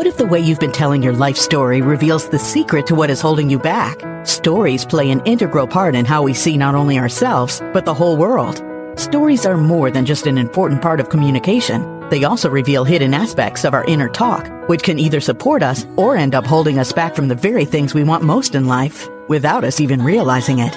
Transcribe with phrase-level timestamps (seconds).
[0.00, 3.10] What if the way you've been telling your life story reveals the secret to what
[3.10, 4.00] is holding you back?
[4.26, 8.16] Stories play an integral part in how we see not only ourselves, but the whole
[8.16, 8.64] world.
[8.98, 12.08] Stories are more than just an important part of communication.
[12.08, 16.16] They also reveal hidden aspects of our inner talk, which can either support us or
[16.16, 19.64] end up holding us back from the very things we want most in life, without
[19.64, 20.74] us even realizing it.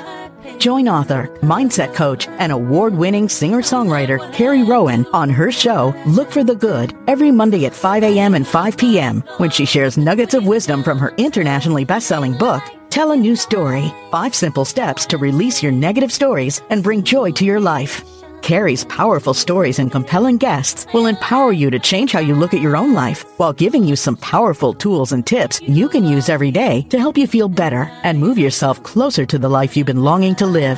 [0.60, 6.32] Join author, mindset coach, and award winning singer songwriter Carrie Rowan on her show, Look
[6.32, 8.36] for the Good, every Monday at 5 a.m.
[8.36, 9.22] and 5 p.m.
[9.38, 13.36] when she shares nuggets of wisdom from her internationally best selling book, Tell a New
[13.36, 18.13] Story Five Simple Steps to Release Your Negative Stories and Bring Joy to Your Life.
[18.44, 22.62] Carrie's powerful stories and compelling guests will empower you to change how you look at
[22.62, 26.52] your own life while giving you some powerful tools and tips you can use every
[26.52, 30.04] day to help you feel better and move yourself closer to the life you've been
[30.04, 30.78] longing to live.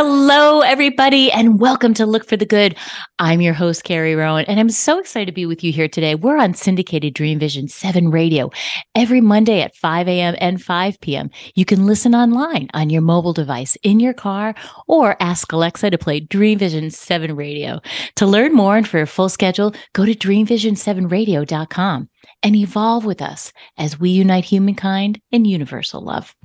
[0.00, 2.76] Hello, everybody, and welcome to Look for the Good.
[3.18, 6.14] I'm your host, Carrie Rowan, and I'm so excited to be with you here today.
[6.14, 8.48] We're on syndicated Dream Vision 7 radio
[8.94, 10.36] every Monday at 5 a.m.
[10.38, 11.30] and 5 p.m.
[11.56, 14.54] You can listen online on your mobile device, in your car,
[14.86, 17.80] or ask Alexa to play Dream Vision 7 radio.
[18.14, 22.08] To learn more and for a full schedule, go to dreamvision7radio.com
[22.44, 26.36] and evolve with us as we unite humankind in universal love.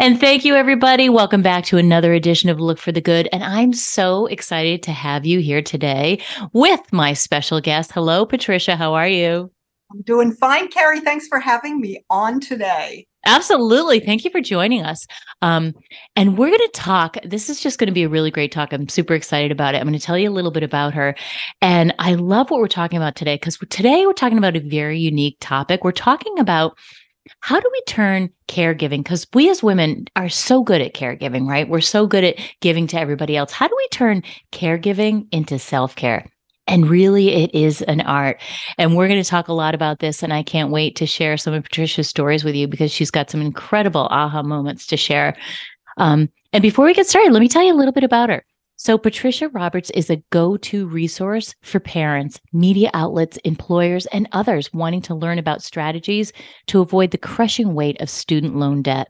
[0.00, 1.10] And thank you, everybody.
[1.10, 3.28] Welcome back to another edition of Look for the Good.
[3.34, 6.22] And I'm so excited to have you here today
[6.54, 7.92] with my special guest.
[7.92, 8.76] Hello, Patricia.
[8.76, 9.52] How are you?
[9.92, 11.00] I'm doing fine, Carrie.
[11.00, 13.06] Thanks for having me on today.
[13.26, 14.00] Absolutely.
[14.00, 15.06] Thank you for joining us.
[15.42, 15.74] Um,
[16.16, 17.18] and we're going to talk.
[17.22, 18.72] This is just going to be a really great talk.
[18.72, 19.82] I'm super excited about it.
[19.82, 21.14] I'm going to tell you a little bit about her.
[21.60, 24.98] And I love what we're talking about today because today we're talking about a very
[24.98, 25.84] unique topic.
[25.84, 26.78] We're talking about
[27.40, 29.04] how do we turn caregiving?
[29.04, 31.68] Because we as women are so good at caregiving, right?
[31.68, 33.52] We're so good at giving to everybody else.
[33.52, 36.26] How do we turn caregiving into self care?
[36.66, 38.40] And really, it is an art.
[38.78, 40.22] And we're going to talk a lot about this.
[40.22, 43.28] And I can't wait to share some of Patricia's stories with you because she's got
[43.28, 45.36] some incredible aha moments to share.
[45.96, 48.44] Um, and before we get started, let me tell you a little bit about her.
[48.82, 54.72] So, Patricia Roberts is a go to resource for parents, media outlets, employers, and others
[54.72, 56.32] wanting to learn about strategies
[56.68, 59.08] to avoid the crushing weight of student loan debt.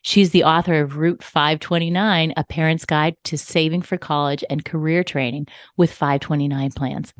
[0.00, 5.04] She's the author of Route 529, A Parent's Guide to Saving for College and Career
[5.04, 5.46] Training
[5.76, 7.12] with 529 Plans.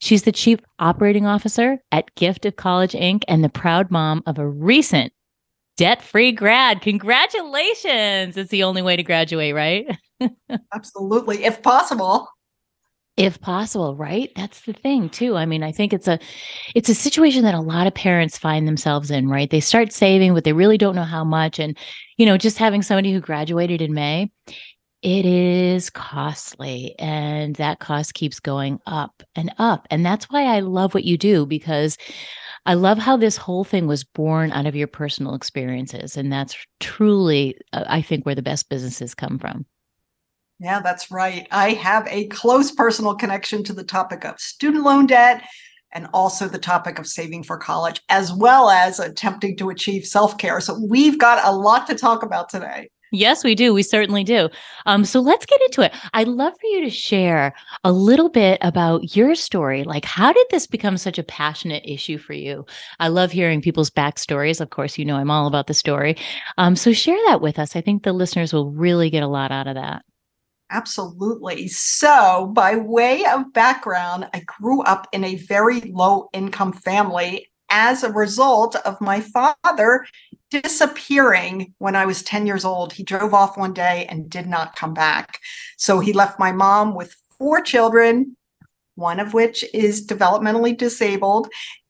[0.00, 3.22] She's the chief operating officer at Gift of College Inc.
[3.28, 5.12] and the proud mom of a recent
[5.76, 6.80] debt free grad.
[6.80, 8.36] Congratulations.
[8.36, 9.86] It's the only way to graduate, right?
[10.74, 11.44] Absolutely.
[11.44, 12.28] If possible.
[13.16, 14.30] If possible, right?
[14.36, 15.36] That's the thing too.
[15.36, 16.18] I mean, I think it's a
[16.74, 19.48] it's a situation that a lot of parents find themselves in, right?
[19.48, 21.58] They start saving, but they really don't know how much.
[21.58, 21.78] And,
[22.18, 24.30] you know, just having somebody who graduated in May,
[25.00, 29.86] it is costly and that cost keeps going up and up.
[29.90, 31.96] And that's why I love what you do because
[32.66, 36.16] I love how this whole thing was born out of your personal experiences.
[36.16, 39.64] And that's truly, uh, I think, where the best businesses come from.
[40.58, 41.46] Yeah, that's right.
[41.52, 45.44] I have a close personal connection to the topic of student loan debt
[45.92, 50.36] and also the topic of saving for college, as well as attempting to achieve self
[50.36, 50.60] care.
[50.60, 52.90] So we've got a lot to talk about today.
[53.16, 53.72] Yes, we do.
[53.72, 54.50] We certainly do.
[54.84, 55.94] Um, so let's get into it.
[56.12, 59.84] I'd love for you to share a little bit about your story.
[59.84, 62.66] Like, how did this become such a passionate issue for you?
[63.00, 64.60] I love hearing people's backstories.
[64.60, 66.16] Of course, you know I'm all about the story.
[66.58, 67.74] Um, so share that with us.
[67.74, 70.04] I think the listeners will really get a lot out of that.
[70.70, 71.68] Absolutely.
[71.68, 78.02] So, by way of background, I grew up in a very low income family as
[78.02, 80.06] a result of my father
[80.60, 82.92] disappearing when I was 10 years old.
[82.92, 85.40] He drove off one day and did not come back.
[85.76, 88.36] So he left my mom with four children,
[88.94, 91.48] one of which is developmentally disabled,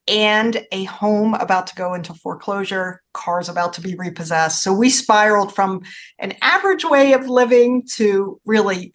[0.09, 4.62] and a home about to go into foreclosure, cars about to be repossessed.
[4.62, 5.82] So we spiraled from
[6.19, 8.94] an average way of living to really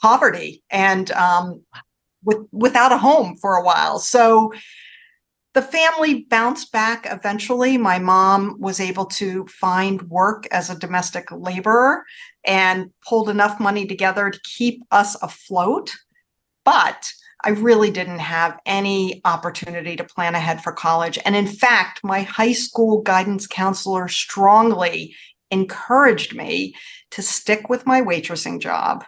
[0.00, 1.62] poverty and um,
[2.24, 3.98] with, without a home for a while.
[3.98, 4.52] So
[5.54, 7.78] the family bounced back eventually.
[7.78, 12.04] My mom was able to find work as a domestic laborer
[12.44, 15.94] and pulled enough money together to keep us afloat.
[16.64, 17.10] But
[17.44, 21.18] I really didn't have any opportunity to plan ahead for college.
[21.24, 25.14] And in fact, my high school guidance counselor strongly
[25.50, 26.74] encouraged me
[27.12, 29.04] to stick with my waitressing job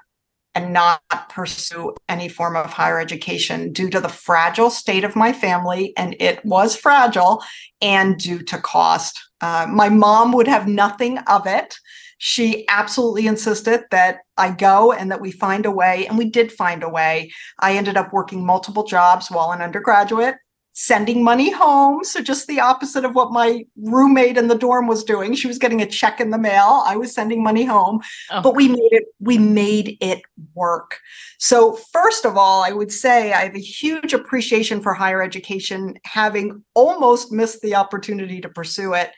[0.54, 5.32] and not pursue any form of higher education due to the fragile state of my
[5.32, 5.92] family.
[5.96, 7.42] And it was fragile
[7.80, 9.20] and due to cost.
[9.40, 11.76] Uh, my mom would have nothing of it.
[12.18, 16.06] She absolutely insisted that I go and that we find a way.
[16.06, 17.32] And we did find a way.
[17.58, 20.36] I ended up working multiple jobs while an undergraduate
[20.80, 22.02] sending money home.
[22.02, 25.34] So just the opposite of what my roommate in the dorm was doing.
[25.34, 26.82] She was getting a check in the mail.
[26.86, 28.00] I was sending money home.
[28.30, 28.40] Oh.
[28.40, 30.22] But we made it, we made it
[30.54, 30.98] work.
[31.38, 35.98] So first of all, I would say I have a huge appreciation for higher education,
[36.06, 39.12] having almost missed the opportunity to pursue it.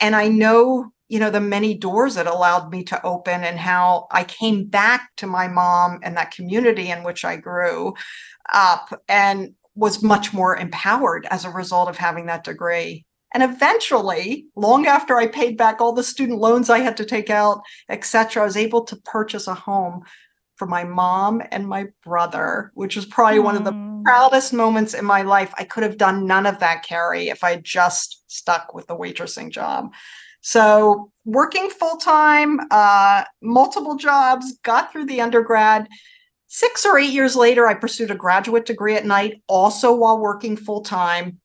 [0.00, 4.08] And I know you know the many doors it allowed me to open and how
[4.10, 7.94] i came back to my mom and that community in which i grew
[8.52, 13.04] up and was much more empowered as a result of having that degree.
[13.34, 17.28] And eventually, long after I paid back all the student loans I had to take
[17.28, 20.04] out, etc., I was able to purchase a home
[20.56, 23.44] for my mom and my brother, which was probably mm.
[23.44, 25.52] one of the proudest moments in my life.
[25.58, 28.96] I could have done none of that, Carrie, if I had just stuck with the
[28.96, 29.92] waitressing job.
[30.40, 35.88] So, working full time, uh, multiple jobs, got through the undergrad,
[36.56, 40.56] Six or eight years later, I pursued a graduate degree at night, also while working
[40.56, 41.38] full time.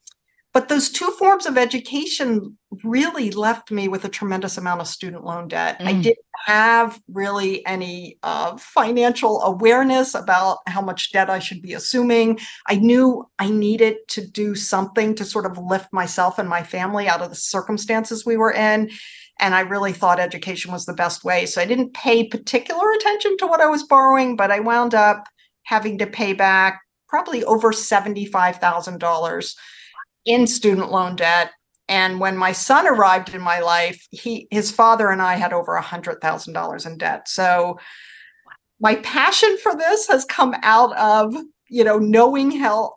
[0.54, 5.26] But those two forms of education really left me with a tremendous amount of student
[5.26, 5.80] loan debt.
[5.80, 5.86] Mm.
[5.86, 11.74] I didn't have really any uh, financial awareness about how much debt I should be
[11.74, 12.40] assuming.
[12.68, 17.10] I knew I needed to do something to sort of lift myself and my family
[17.10, 18.90] out of the circumstances we were in.
[19.40, 21.46] And I really thought education was the best way.
[21.46, 25.26] So I didn't pay particular attention to what I was borrowing, but I wound up
[25.64, 29.56] having to pay back probably over $75,000
[30.26, 31.52] in student loan debt.
[31.88, 35.78] And when my son arrived in my life, he his father and I had over
[35.78, 37.28] $100,000 in debt.
[37.28, 37.80] So
[38.80, 41.36] my passion for this has come out of,
[41.70, 42.94] you know, knowing how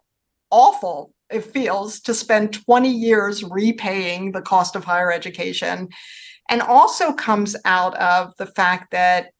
[0.50, 5.88] awful it feels to spend 20 years repaying the cost of higher education
[6.48, 9.30] and also comes out of the fact that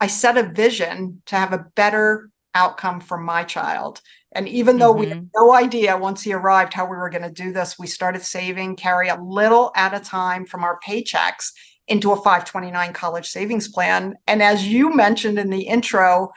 [0.00, 4.00] I set a vision to have a better outcome for my child.
[4.32, 5.00] And even though mm-hmm.
[5.00, 5.44] we had mm-hmm.
[5.46, 8.76] no idea once he arrived how we were going to do this, we started saving,
[8.76, 11.52] Carrie a little at a time from our paychecks
[11.88, 14.14] into a 529 college savings plan.
[14.26, 16.30] And as you mentioned in the intro,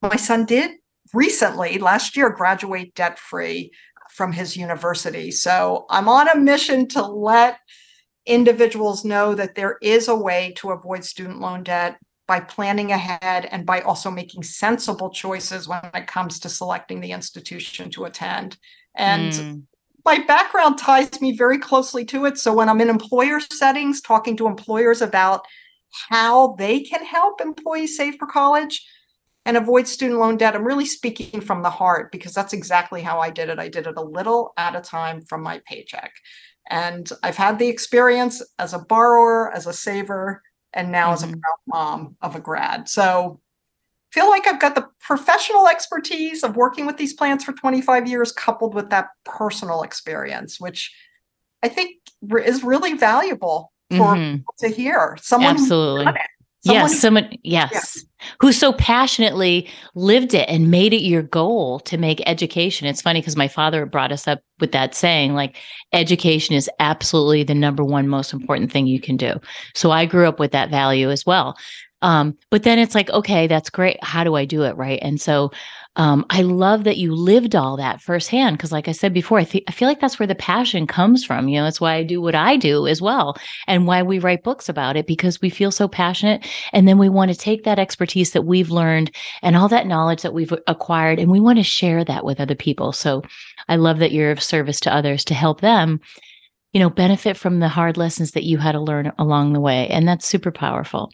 [0.00, 0.72] my son did
[1.12, 3.70] recently, last year, graduate debt free
[4.10, 5.30] from his university.
[5.30, 7.58] So I'm on a mission to let
[8.26, 11.98] individuals know that there is a way to avoid student loan debt
[12.28, 17.12] by planning ahead and by also making sensible choices when it comes to selecting the
[17.12, 18.56] institution to attend.
[18.94, 19.62] And mm.
[20.04, 22.38] my background ties me very closely to it.
[22.38, 25.44] So when I'm in employer settings, talking to employers about
[26.08, 28.86] how they can help employees save for college
[29.44, 33.18] and avoid student loan debt, I'm really speaking from the heart because that's exactly how
[33.18, 33.58] I did it.
[33.58, 36.12] I did it a little at a time from my paycheck.
[36.70, 40.42] And I've had the experience as a borrower, as a saver,
[40.72, 41.14] and now mm-hmm.
[41.14, 41.40] as a mm-hmm.
[41.40, 42.88] proud mom of a grad.
[42.88, 43.40] So
[44.12, 48.30] feel like I've got the professional expertise of working with these plants for 25 years,
[48.30, 50.94] coupled with that personal experience, which
[51.62, 51.96] I think
[52.44, 54.42] is really valuable for mm-hmm.
[54.60, 55.18] to hear.
[55.20, 56.06] Someone absolutely
[56.64, 58.26] Someone yes, someone yes, yeah.
[58.40, 62.86] who so passionately lived it and made it your goal to make education.
[62.86, 65.56] It's funny because my father brought us up with that saying like
[65.92, 69.40] education is absolutely the number one most important thing you can do.
[69.74, 71.56] So I grew up with that value as well.
[72.00, 74.02] Um, but then it's like, okay, that's great.
[74.02, 74.76] How do I do it?
[74.76, 74.98] Right.
[75.02, 75.50] And so
[75.96, 79.44] um, I love that you lived all that firsthand because, like I said before, I,
[79.44, 81.48] th- I feel like that's where the passion comes from.
[81.48, 83.36] You know, it's why I do what I do as well,
[83.66, 87.10] and why we write books about it because we feel so passionate, and then we
[87.10, 91.18] want to take that expertise that we've learned and all that knowledge that we've acquired,
[91.18, 92.92] and we want to share that with other people.
[92.92, 93.22] So,
[93.68, 96.00] I love that you're of service to others to help them
[96.72, 99.88] you know benefit from the hard lessons that you had to learn along the way
[99.88, 101.12] and that's super powerful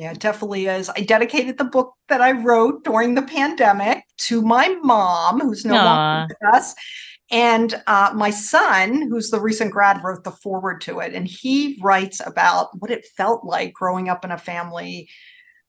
[0.00, 0.88] yeah, it definitely is.
[0.88, 5.74] I dedicated the book that I wrote during the pandemic to my mom, who's no
[5.74, 5.84] Aww.
[5.84, 6.74] longer with us.
[7.30, 11.12] And uh, my son, who's the recent grad, wrote the foreword to it.
[11.12, 15.06] And he writes about what it felt like growing up in a family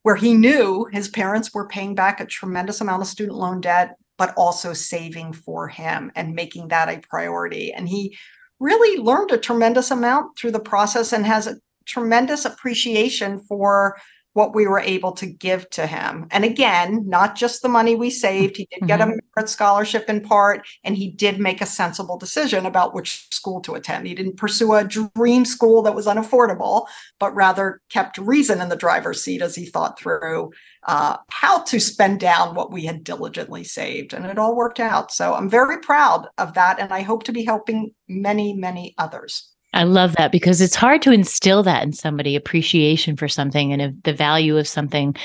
[0.03, 3.97] where he knew his parents were paying back a tremendous amount of student loan debt,
[4.17, 7.73] but also saving for him and making that a priority.
[7.73, 8.17] And he
[8.61, 13.97] really learned a tremendous amount through the process and has a tremendous appreciation for
[14.33, 16.27] what we were able to give to him.
[16.31, 18.55] And again, not just the money we saved.
[18.55, 18.87] He did mm-hmm.
[18.87, 19.19] get a mm-hmm.
[19.35, 23.75] merit scholarship in part, and he did make a sensible decision about which school to
[23.75, 24.07] attend.
[24.07, 26.87] He didn't pursue a dream school that was unaffordable,
[27.19, 30.51] but rather kept reason in the driver's seat as he thought through
[30.87, 34.13] uh, how to spend down what we had diligently saved.
[34.13, 35.11] And it all worked out.
[35.11, 36.79] So I'm very proud of that.
[36.79, 39.50] And I hope to be helping many, many others.
[39.73, 44.03] I love that because it's hard to instill that in somebody appreciation for something and
[44.03, 45.15] the value of something.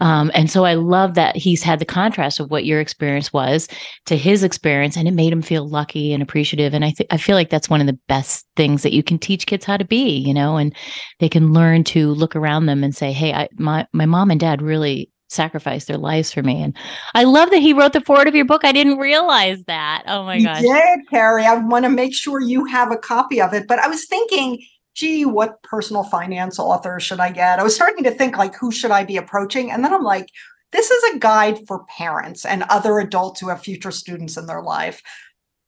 [0.00, 3.68] Um, and so I love that he's had the contrast of what your experience was
[4.06, 6.74] to his experience, and it made him feel lucky and appreciative.
[6.74, 9.18] And I think I feel like that's one of the best things that you can
[9.18, 10.74] teach kids how to be, you know, and
[11.20, 14.40] they can learn to look around them and say, "Hey, I, my my mom and
[14.40, 16.62] dad really sacrificed their lives for me.
[16.62, 16.76] And
[17.14, 18.64] I love that he wrote the foreword of your book.
[18.64, 20.04] I didn't realize that.
[20.06, 20.60] Oh my gosh.
[20.60, 21.46] did, Carrie.
[21.46, 23.66] I want to make sure you have a copy of it.
[23.66, 27.58] But I was thinking, gee, what personal finance author should I get?
[27.58, 29.70] I was starting to think like, who should I be approaching?
[29.70, 30.28] And then I'm like,
[30.72, 34.62] this is a guide for parents and other adults who have future students in their
[34.62, 35.02] life.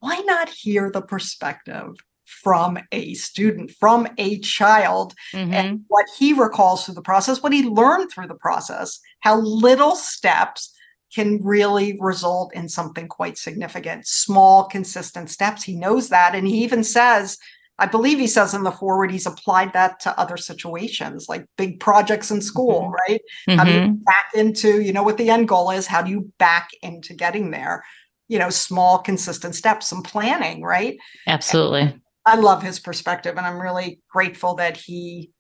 [0.00, 5.52] Why not hear the perspective from a student, from a child, mm-hmm.
[5.52, 9.96] and what he recalls through the process, what he learned through the process, how little
[9.96, 10.70] steps
[11.14, 14.06] can really result in something quite significant.
[14.06, 15.62] Small, consistent steps.
[15.62, 16.34] He knows that.
[16.34, 17.38] And he even says,
[17.78, 21.80] I believe he says in the foreword, he's applied that to other situations like big
[21.80, 22.92] projects in school, mm-hmm.
[22.92, 23.20] right?
[23.48, 23.58] Mm-hmm.
[23.58, 24.02] How do you mm-hmm.
[24.02, 25.86] back into, you know, what the end goal is?
[25.86, 27.82] How do you back into getting there?
[28.28, 30.98] You know, small, consistent steps, some planning, right?
[31.26, 31.80] Absolutely.
[31.80, 35.30] And I love his perspective, and I'm really grateful that he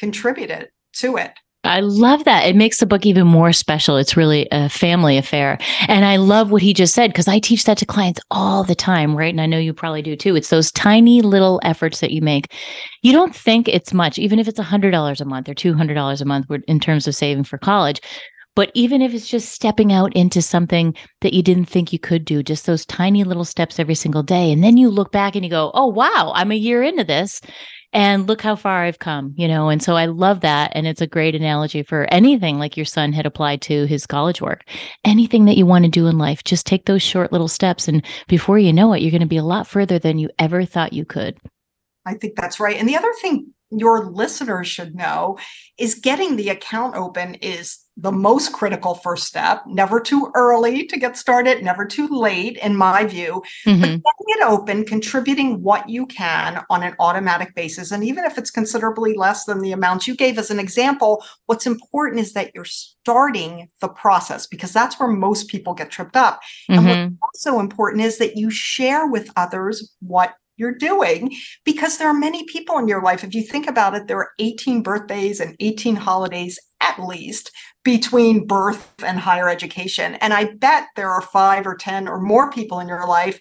[0.00, 1.32] contributed to it.
[1.68, 2.46] I love that.
[2.46, 3.98] It makes the book even more special.
[3.98, 5.58] It's really a family affair.
[5.86, 8.74] And I love what he just said because I teach that to clients all the
[8.74, 9.32] time, right?
[9.32, 10.34] And I know you probably do too.
[10.34, 12.54] It's those tiny little efforts that you make.
[13.02, 16.46] You don't think it's much, even if it's $100 a month or $200 a month
[16.66, 18.00] in terms of saving for college.
[18.56, 22.24] But even if it's just stepping out into something that you didn't think you could
[22.24, 24.50] do, just those tiny little steps every single day.
[24.50, 27.40] And then you look back and you go, oh, wow, I'm a year into this.
[27.92, 29.70] And look how far I've come, you know?
[29.70, 30.72] And so I love that.
[30.74, 34.42] And it's a great analogy for anything like your son had applied to his college
[34.42, 34.64] work.
[35.04, 37.88] Anything that you want to do in life, just take those short little steps.
[37.88, 40.64] And before you know it, you're going to be a lot further than you ever
[40.64, 41.38] thought you could.
[42.04, 42.76] I think that's right.
[42.76, 45.38] And the other thing your listeners should know
[45.76, 49.62] is getting the account open is the most critical first step.
[49.66, 53.42] Never too early to get started, never too late, in my view.
[53.66, 53.80] Mm-hmm.
[53.80, 57.90] But getting it open, contributing what you can on an automatic basis.
[57.90, 61.66] And even if it's considerably less than the amount you gave as an example, what's
[61.66, 66.40] important is that you're starting the process because that's where most people get tripped up.
[66.70, 66.86] Mm-hmm.
[66.86, 71.34] And what's also important is that you share with others what you're doing
[71.64, 73.24] because there are many people in your life.
[73.24, 77.50] If you think about it, there are 18 birthdays and 18 holidays at least
[77.84, 80.16] between birth and higher education.
[80.16, 83.40] And I bet there are five or 10 or more people in your life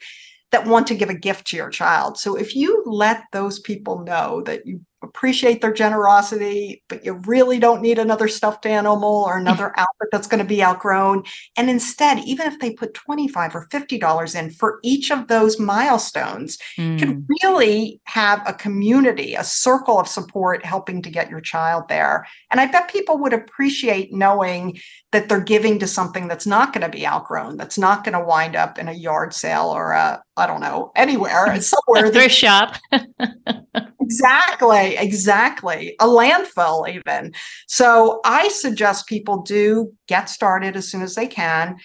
[0.51, 2.17] that want to give a gift to your child.
[2.17, 7.59] So if you let those people know that you appreciate their generosity, but you really
[7.59, 11.23] don't need another stuffed animal or another outfit that's going to be outgrown.
[11.55, 16.57] And instead, even if they put 25 or $50 in for each of those milestones,
[16.77, 16.97] mm.
[16.99, 22.25] can really have a community, a circle of support helping to get your child there.
[22.51, 24.79] And I bet people would appreciate knowing
[25.11, 28.23] that they're giving to something that's not going to be outgrown, that's not going to
[28.23, 32.05] wind up in a yard sale or a, I don't know, anywhere, somewhere.
[32.05, 32.75] A thrift shop.
[34.01, 35.95] exactly, exactly.
[35.99, 37.33] A landfill, even.
[37.67, 41.77] So I suggest people do get started as soon as they can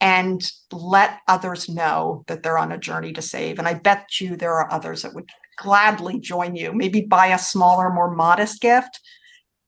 [0.00, 3.58] and let others know that they're on a journey to save.
[3.58, 7.38] And I bet you there are others that would gladly join you, maybe buy a
[7.38, 9.00] smaller, more modest gift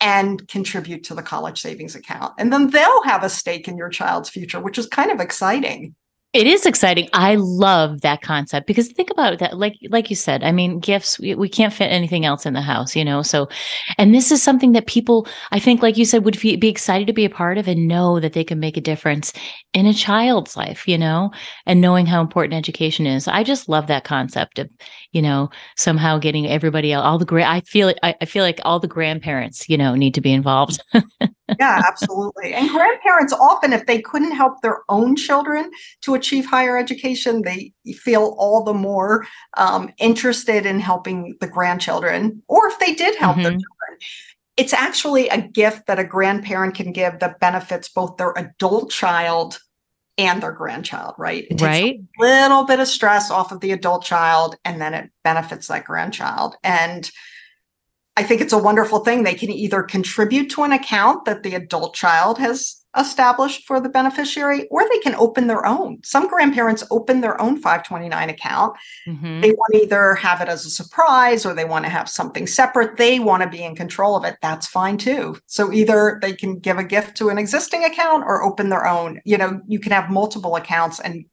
[0.00, 2.34] and contribute to the college savings account.
[2.38, 5.94] And then they'll have a stake in your child's future, which is kind of exciting.
[6.34, 7.08] It is exciting.
[7.14, 9.56] I love that concept because think about that.
[9.56, 12.60] Like, like you said, I mean, gifts, we, we can't fit anything else in the
[12.60, 13.22] house, you know?
[13.22, 13.48] So,
[13.96, 17.06] and this is something that people, I think, like you said, would be, be excited
[17.06, 19.32] to be a part of and know that they can make a difference
[19.72, 21.30] in a child's life, you know,
[21.64, 23.26] and knowing how important education is.
[23.26, 24.68] I just love that concept of,
[25.12, 28.80] you know, somehow getting everybody all the great, I feel I, I feel like all
[28.80, 30.82] the grandparents, you know, need to be involved.
[31.58, 32.54] yeah, absolutely.
[32.54, 35.70] And grandparents often, if they couldn't help their own children
[36.02, 39.26] to achieve higher education, they feel all the more
[39.56, 43.42] um, interested in helping the grandchildren, or if they did help mm-hmm.
[43.42, 43.98] their children.
[44.56, 49.60] It's actually a gift that a grandparent can give that benefits both their adult child
[50.18, 51.46] and their grandchild, right?
[51.48, 52.00] It right.
[52.00, 55.84] a little bit of stress off of the adult child, and then it benefits that
[55.84, 56.56] grandchild.
[56.64, 57.08] And
[58.18, 59.22] I think it's a wonderful thing.
[59.22, 63.88] They can either contribute to an account that the adult child has established for the
[63.88, 66.00] beneficiary, or they can open their own.
[66.02, 68.76] Some grandparents open their own 529 account.
[69.06, 69.40] Mm-hmm.
[69.40, 72.48] They want to either have it as a surprise or they want to have something
[72.48, 72.96] separate.
[72.96, 74.34] They want to be in control of it.
[74.42, 75.38] That's fine too.
[75.46, 79.20] So either they can give a gift to an existing account or open their own.
[79.26, 81.24] You know, you can have multiple accounts and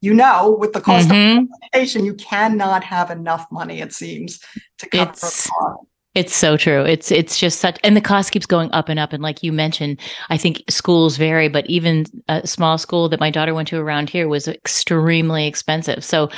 [0.00, 1.40] you know, with the cost mm-hmm.
[1.40, 4.40] of education, you cannot have enough money, it seems,
[4.78, 5.87] to cover it's, the cost.
[6.14, 6.82] It's so true.
[6.82, 9.12] It's it's just such, and the cost keeps going up and up.
[9.12, 10.00] And like you mentioned,
[10.30, 14.10] I think schools vary, but even a small school that my daughter went to around
[14.10, 16.02] here was extremely expensive.
[16.02, 16.30] So,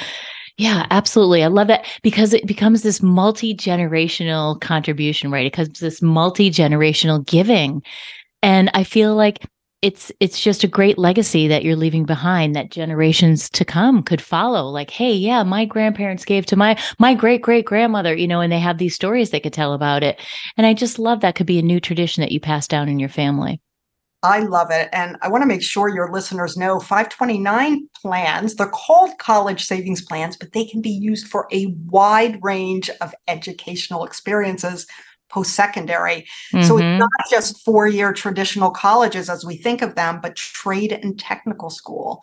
[0.59, 5.47] yeah, absolutely, I love that because it becomes this multi generational contribution, right?
[5.47, 7.83] It becomes this multi generational giving,
[8.43, 9.47] and I feel like
[9.83, 14.21] it's it's just a great legacy that you're leaving behind that generations to come could
[14.21, 14.69] follow.
[14.69, 18.53] Like hey yeah my grandparents gave to my my great great grandmother you know and
[18.53, 20.21] they have these stories they could tell about it.
[20.57, 22.99] And i just love that could be a new tradition that you pass down in
[22.99, 23.61] your family.
[24.23, 24.91] I love it.
[24.93, 30.03] And I want to make sure your listeners know 529 plans, they're called college savings
[30.03, 34.87] plans, but they can be used for a wide range of educational experiences
[35.31, 36.27] post secondary.
[36.53, 36.63] Mm-hmm.
[36.63, 36.99] So it's mm-hmm.
[36.99, 41.71] not just four year traditional colleges as we think of them, but trade and technical
[41.71, 42.23] school.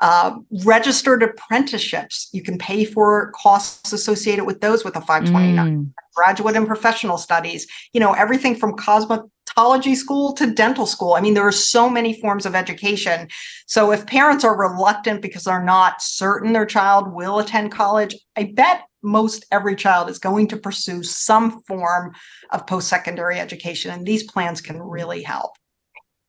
[0.00, 5.56] Uh, registered apprenticeships, you can pay for costs associated with those with a 529.
[5.56, 5.92] Mm.
[6.14, 11.14] Graduate and professional studies, you know, everything from cosmetology school to dental school.
[11.14, 13.28] I mean, there are so many forms of education.
[13.66, 18.52] So if parents are reluctant because they're not certain their child will attend college, I
[18.54, 22.14] bet most every child is going to pursue some form
[22.50, 25.57] of post secondary education, and these plans can really help.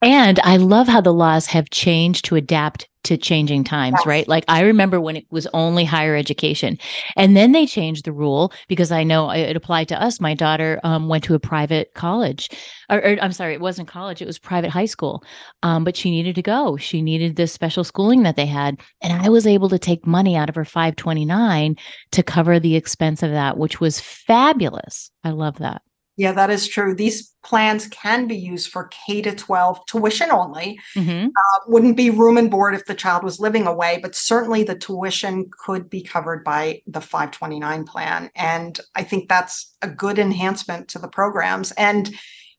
[0.01, 4.06] And I love how the laws have changed to adapt to changing times, yes.
[4.06, 4.27] right?
[4.27, 6.77] Like I remember when it was only higher education.
[7.15, 10.20] And then they changed the rule because I know it applied to us.
[10.20, 12.50] My daughter um, went to a private college,
[12.89, 15.24] or, or, I'm sorry, it wasn't college, it was private high school.
[15.63, 16.77] Um, but she needed to go.
[16.77, 18.79] She needed this special schooling that they had.
[19.01, 21.77] And I was able to take money out of her 529
[22.12, 25.10] to cover the expense of that, which was fabulous.
[25.24, 25.82] I love that.
[26.19, 26.93] Yeah, that is true.
[26.93, 30.77] These plans can be used for K to 12 tuition only.
[30.93, 31.27] Mm-hmm.
[31.27, 34.75] Uh, wouldn't be room and board if the child was living away, but certainly the
[34.75, 38.29] tuition could be covered by the 529 plan.
[38.35, 41.71] And I think that's a good enhancement to the programs.
[41.71, 42.13] And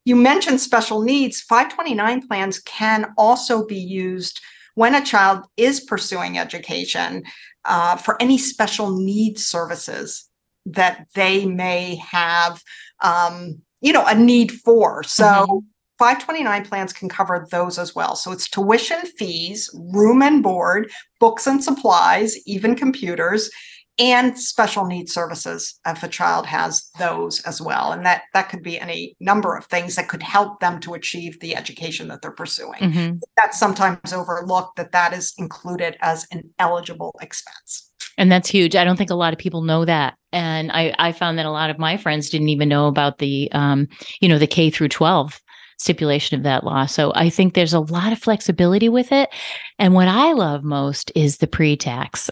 [0.06, 1.42] you mentioned special needs.
[1.42, 4.40] 529 plans can also be used
[4.74, 7.24] when a child is pursuing education
[7.66, 10.30] uh, for any special needs services
[10.66, 12.62] that they may have
[13.02, 15.02] um, you know a need for.
[15.02, 15.58] So mm-hmm.
[15.99, 18.17] 529 plans can cover those as well.
[18.17, 23.50] So it's tuition fees room and board books and supplies even computers
[23.99, 27.93] and special needs services if a child has those as well.
[27.93, 31.39] And that that could be any number of things that could help them to achieve
[31.41, 32.80] the education that they're pursuing.
[32.80, 33.17] Mm-hmm.
[33.36, 38.76] that's sometimes overlooked that that is included as an eligible expense and that's huge.
[38.76, 40.14] I don't think a lot of people know that.
[40.32, 43.50] And I, I found that a lot of my friends didn't even know about the,
[43.52, 43.88] um,
[44.20, 45.40] you know, the K through 12
[45.78, 46.86] stipulation of that law.
[46.86, 49.30] So I think there's a lot of flexibility with it.
[49.78, 52.30] And what I love most is the pre tax,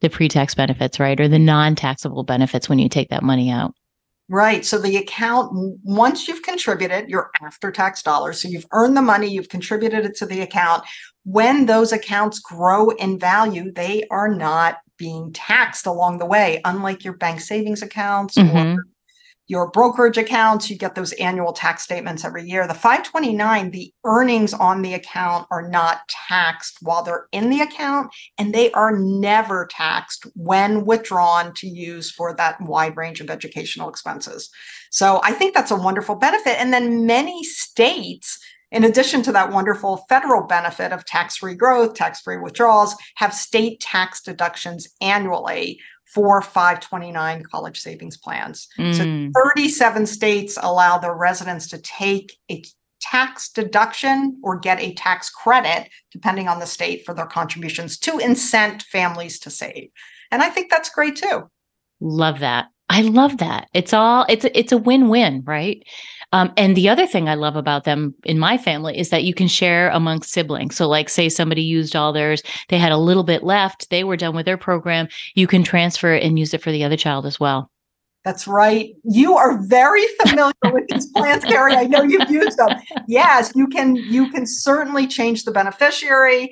[0.00, 1.18] the pre tax benefits, right?
[1.20, 3.72] Or the non taxable benefits when you take that money out.
[4.28, 4.64] Right.
[4.64, 9.28] So the account, once you've contributed your after tax dollars, so you've earned the money,
[9.28, 10.82] you've contributed it to the account.
[11.24, 17.04] When those accounts grow in value, they are not being taxed along the way, unlike
[17.04, 18.78] your bank savings accounts mm-hmm.
[18.78, 18.84] or
[19.48, 20.68] your brokerage accounts.
[20.68, 22.66] You get those annual tax statements every year.
[22.66, 28.10] The 529, the earnings on the account are not taxed while they're in the account,
[28.38, 33.88] and they are never taxed when withdrawn to use for that wide range of educational
[33.88, 34.50] expenses.
[34.90, 36.60] So I think that's a wonderful benefit.
[36.60, 38.38] And then many states
[38.72, 43.32] in addition to that wonderful federal benefit of tax free growth, tax free withdrawals, have
[43.32, 48.68] state tax deductions annually for 529 college savings plans.
[48.78, 49.32] Mm.
[49.32, 52.62] So 37 states allow their residents to take a
[53.00, 58.18] tax deduction or get a tax credit, depending on the state, for their contributions to
[58.18, 59.90] incent families to save.
[60.30, 61.50] And I think that's great too.
[62.00, 62.66] Love that.
[62.88, 63.68] I love that.
[63.74, 65.82] It's all it's a, it's a win-win, right?
[66.32, 69.32] Um, and the other thing I love about them in my family is that you
[69.32, 70.76] can share amongst siblings.
[70.76, 74.16] So, like, say somebody used all theirs, they had a little bit left, they were
[74.16, 77.26] done with their program, you can transfer it and use it for the other child
[77.26, 77.70] as well.
[78.24, 78.92] That's right.
[79.04, 81.76] You are very familiar with these plans, Carrie.
[81.76, 82.70] I know you've used them.
[83.06, 83.94] Yes, you can.
[83.94, 86.50] You can certainly change the beneficiary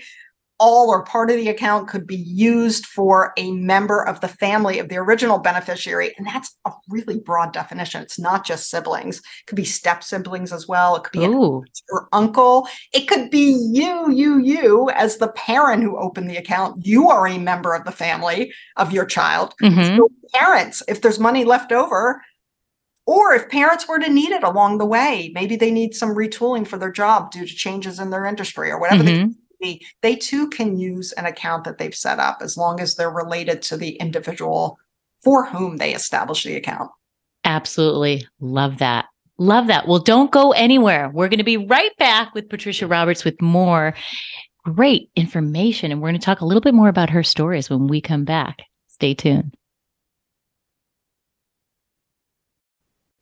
[0.60, 4.78] all or part of the account could be used for a member of the family
[4.78, 6.14] of the original beneficiary.
[6.16, 8.02] And that's a really broad definition.
[8.02, 10.96] It's not just siblings, it could be step siblings as well.
[10.96, 11.26] It could be
[11.90, 12.68] your uncle.
[12.92, 16.86] It could be you, you, you, as the parent who opened the account.
[16.86, 19.54] You are a member of the family of your child.
[19.62, 19.96] Mm-hmm.
[19.96, 22.22] So parents, if there's money left over,
[23.06, 26.66] or if parents were to need it along the way, maybe they need some retooling
[26.66, 29.34] for their job due to changes in their industry or whatever mm-hmm they
[30.20, 33.76] too can use an account that they've set up as long as they're related to
[33.76, 34.78] the individual
[35.22, 36.90] for whom they establish the account.
[37.44, 38.26] Absolutely.
[38.40, 39.06] Love that.
[39.38, 39.88] Love that.
[39.88, 41.10] Well, don't go anywhere.
[41.12, 43.94] We're going to be right back with Patricia Roberts with more
[44.64, 45.90] great information.
[45.90, 48.24] And we're going to talk a little bit more about her stories when we come
[48.24, 48.62] back.
[48.88, 49.54] Stay tuned.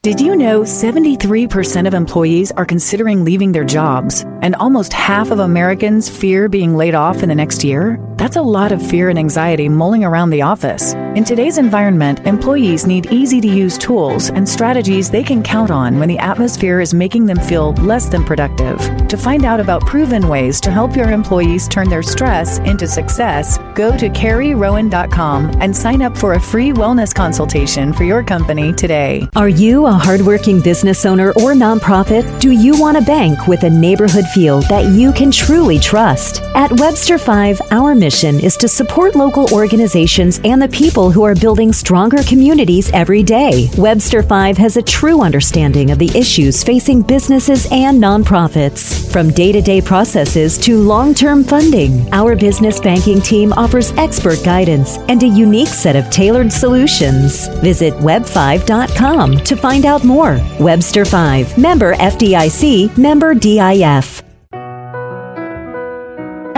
[0.03, 5.39] Did you know 73% of employees are considering leaving their jobs, and almost half of
[5.39, 8.05] Americans fear being laid off in the next year?
[8.23, 10.93] That's a lot of fear and anxiety mulling around the office.
[11.17, 15.99] In today's environment, employees need easy to use tools and strategies they can count on
[15.99, 18.79] when the atmosphere is making them feel less than productive.
[19.09, 23.59] To find out about proven ways to help your employees turn their stress into success,
[23.75, 29.29] go to carrierowan.com and sign up for a free wellness consultation for your company today.
[29.35, 32.41] Are you a hardworking business owner or nonprofit?
[32.41, 36.41] Do you want a bank with a neighborhood feel that you can truly trust?
[36.55, 41.35] At Webster 5, our mission is to support local organizations and the people who are
[41.35, 43.71] building stronger communities every day.
[43.79, 49.11] Webster 5 has a true understanding of the issues facing businesses and nonprofits.
[49.11, 54.45] From day to day processes to long term funding, our business banking team offers expert
[54.45, 57.49] guidance and a unique set of tailored solutions.
[57.61, 60.39] Visit web5.com to find out more.
[60.61, 64.32] Webster 5, member FDIC, member DIF.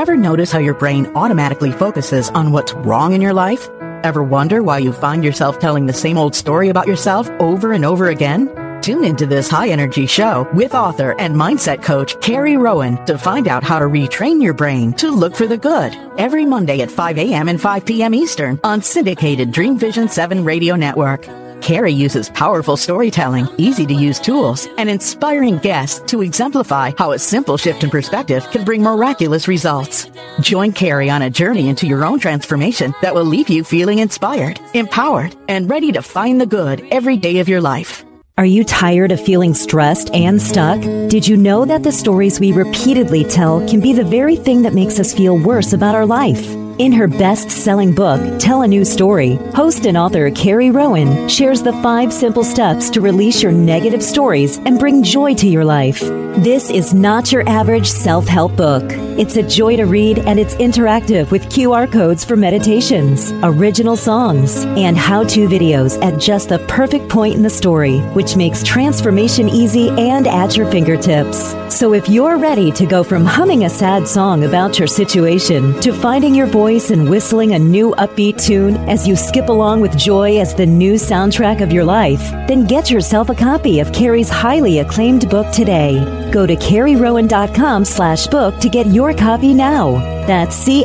[0.04, 3.70] Ever notice how your brain automatically focuses on what's wrong in your life?
[4.02, 7.86] Ever wonder why you find yourself telling the same old story about yourself over and
[7.86, 8.50] over again?
[8.82, 13.48] Tune into this high energy show with author and mindset coach Carrie Rowan to find
[13.48, 17.16] out how to retrain your brain to look for the good every Monday at 5
[17.16, 17.48] a.m.
[17.48, 18.12] and 5 p.m.
[18.12, 21.26] Eastern on syndicated Dream Vision 7 radio network.
[21.64, 27.18] Carrie uses powerful storytelling, easy to use tools, and inspiring guests to exemplify how a
[27.18, 30.10] simple shift in perspective can bring miraculous results.
[30.40, 34.60] Join Carrie on a journey into your own transformation that will leave you feeling inspired,
[34.74, 38.04] empowered, and ready to find the good every day of your life.
[38.36, 40.82] Are you tired of feeling stressed and stuck?
[40.82, 44.74] Did you know that the stories we repeatedly tell can be the very thing that
[44.74, 46.44] makes us feel worse about our life?
[46.78, 51.62] In her best selling book, Tell a New Story, host and author Carrie Rowan shares
[51.62, 56.00] the five simple steps to release your negative stories and bring joy to your life.
[56.38, 58.82] This is not your average self help book.
[59.16, 64.64] It's a joy to read and it's interactive with QR codes for meditations, original songs,
[64.64, 69.48] and how to videos at just the perfect point in the story, which makes transformation
[69.48, 71.54] easy and at your fingertips.
[71.72, 75.92] So if you're ready to go from humming a sad song about your situation to
[75.92, 80.38] finding your voice and whistling a new upbeat tune as you skip along with joy
[80.38, 84.78] as the new soundtrack of your life, then get yourself a copy of Carrie's highly
[84.78, 86.30] acclaimed book today.
[86.32, 89.92] Go to carrierowan.com slash book to get your copy now.
[90.26, 90.84] That's C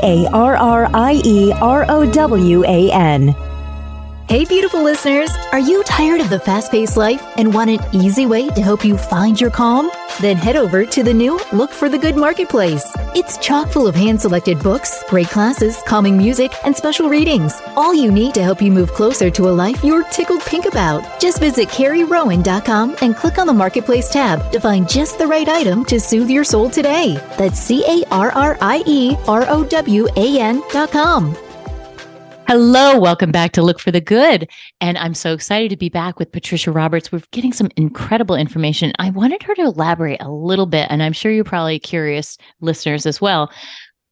[4.29, 5.31] Hey, beautiful listeners!
[5.51, 8.85] Are you tired of the fast paced life and want an easy way to help
[8.85, 9.89] you find your calm?
[10.21, 12.93] Then head over to the new Look for the Good Marketplace.
[13.15, 17.59] It's chock full of hand selected books, great classes, calming music, and special readings.
[17.75, 21.19] All you need to help you move closer to a life you're tickled pink about.
[21.19, 25.83] Just visit CarrieRowan.com and click on the Marketplace tab to find just the right item
[25.85, 27.15] to soothe your soul today.
[27.39, 31.48] That's C A R R I E R O W A N.com.
[32.49, 34.49] Hello, welcome back to Look for the Good.
[34.81, 37.11] And I'm so excited to be back with Patricia Roberts.
[37.11, 38.91] We're getting some incredible information.
[38.97, 43.05] I wanted her to elaborate a little bit, and I'm sure you're probably curious, listeners,
[43.05, 43.51] as well,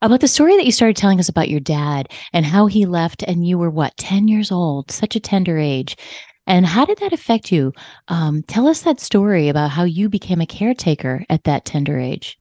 [0.03, 3.23] about the story that you started telling us about your dad and how he left,
[3.23, 5.97] and you were what, 10 years old, such a tender age.
[6.45, 7.73] And how did that affect you?
[8.07, 12.37] Um, tell us that story about how you became a caretaker at that tender age.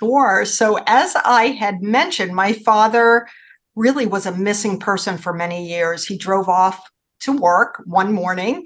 [0.00, 0.44] Sure.
[0.44, 3.28] So, as I had mentioned, my father
[3.74, 6.06] really was a missing person for many years.
[6.06, 6.80] He drove off
[7.20, 8.64] to work one morning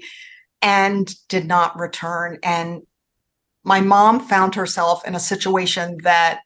[0.61, 2.39] and did not return.
[2.43, 2.81] And
[3.63, 6.41] my mom found herself in a situation that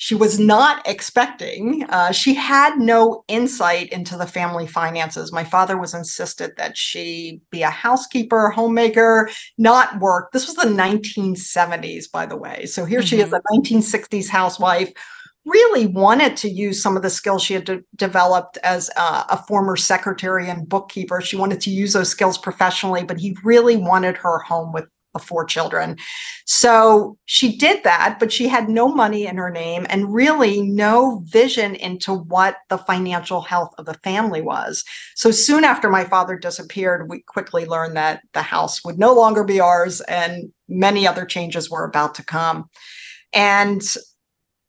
[0.00, 1.84] she was not expecting.
[1.88, 5.32] Uh, she had no insight into the family finances.
[5.32, 10.30] My father was insisted that she be a housekeeper, homemaker, not work.
[10.30, 12.64] This was the 1970s, by the way.
[12.66, 13.06] So here mm-hmm.
[13.06, 13.56] she is, mm-hmm.
[13.56, 14.92] a 1960s housewife
[15.48, 19.76] really wanted to use some of the skills she had de- developed as a former
[19.76, 21.20] secretary and bookkeeper.
[21.20, 25.18] She wanted to use those skills professionally, but he really wanted her home with the
[25.18, 25.96] four children.
[26.44, 31.22] So she did that, but she had no money in her name and really no
[31.24, 34.84] vision into what the financial health of the family was.
[35.14, 39.44] So soon after my father disappeared, we quickly learned that the house would no longer
[39.44, 42.68] be ours and many other changes were about to come.
[43.32, 43.82] And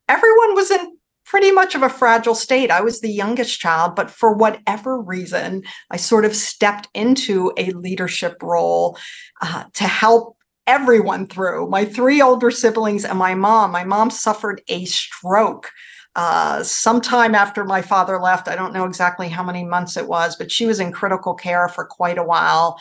[0.09, 2.71] everyone was in pretty much of a fragile state.
[2.71, 7.71] I was the youngest child, but for whatever reason, I sort of stepped into a
[7.71, 8.97] leadership role
[9.41, 13.71] uh, to help everyone through my three older siblings and my mom.
[13.71, 15.71] My mom suffered a stroke
[16.15, 18.47] uh, sometime after my father left.
[18.47, 21.69] I don't know exactly how many months it was, but she was in critical care
[21.69, 22.79] for quite a while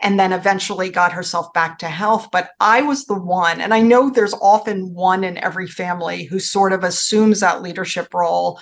[0.00, 2.28] and then eventually got herself back to health.
[2.32, 6.38] But I was the one, and I know there's often one in every family who
[6.38, 8.60] sort of assumes that leadership role,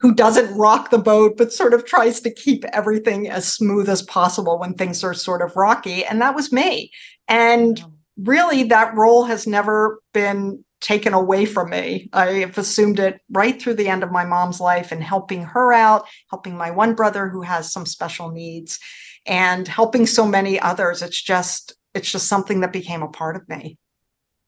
[0.00, 4.02] who doesn't rock the boat, but sort of tries to keep everything as smooth as
[4.02, 6.04] possible when things are sort of rocky.
[6.04, 6.90] And that was me.
[7.26, 7.82] And
[8.18, 12.10] really, that role has never been taken away from me.
[12.12, 15.72] I have assumed it right through the end of my mom's life and helping her
[15.72, 18.78] out, helping my one brother who has some special needs,
[19.26, 21.02] and helping so many others.
[21.02, 23.78] It's just it's just something that became a part of me.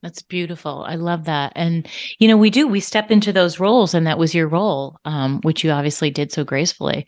[0.03, 0.85] That's beautiful.
[0.87, 1.53] I love that.
[1.57, 4.99] And you know, we do we step into those roles, and that was your role,
[5.05, 7.07] um, which you obviously did so gracefully.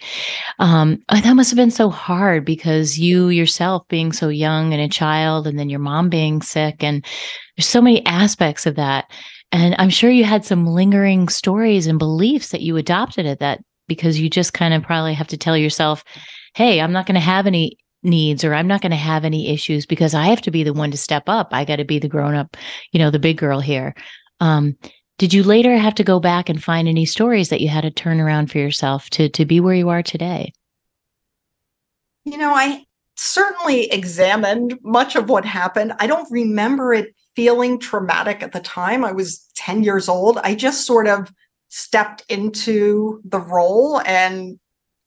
[0.58, 4.88] Um, that must have been so hard because you yourself being so young and a
[4.88, 7.04] child, and then your mom being sick, and
[7.56, 9.10] there's so many aspects of that.
[9.52, 13.60] And I'm sure you had some lingering stories and beliefs that you adopted at that
[13.86, 16.04] because you just kind of probably have to tell yourself,
[16.58, 19.54] hey, I'm not going to have any needs or I'm not going to have any
[19.54, 21.50] issues because I have to be the one to step up.
[21.52, 22.56] I got to be the grown up,
[22.90, 23.94] you know, the big girl here.
[24.40, 24.76] Um,
[25.18, 27.92] did you later have to go back and find any stories that you had to
[27.92, 30.52] turn around for yourself to to be where you are today?
[32.24, 35.92] You know, I certainly examined much of what happened.
[36.00, 39.04] I don't remember it feeling traumatic at the time.
[39.04, 40.38] I was 10 years old.
[40.38, 41.32] I just sort of
[41.68, 44.58] stepped into the role and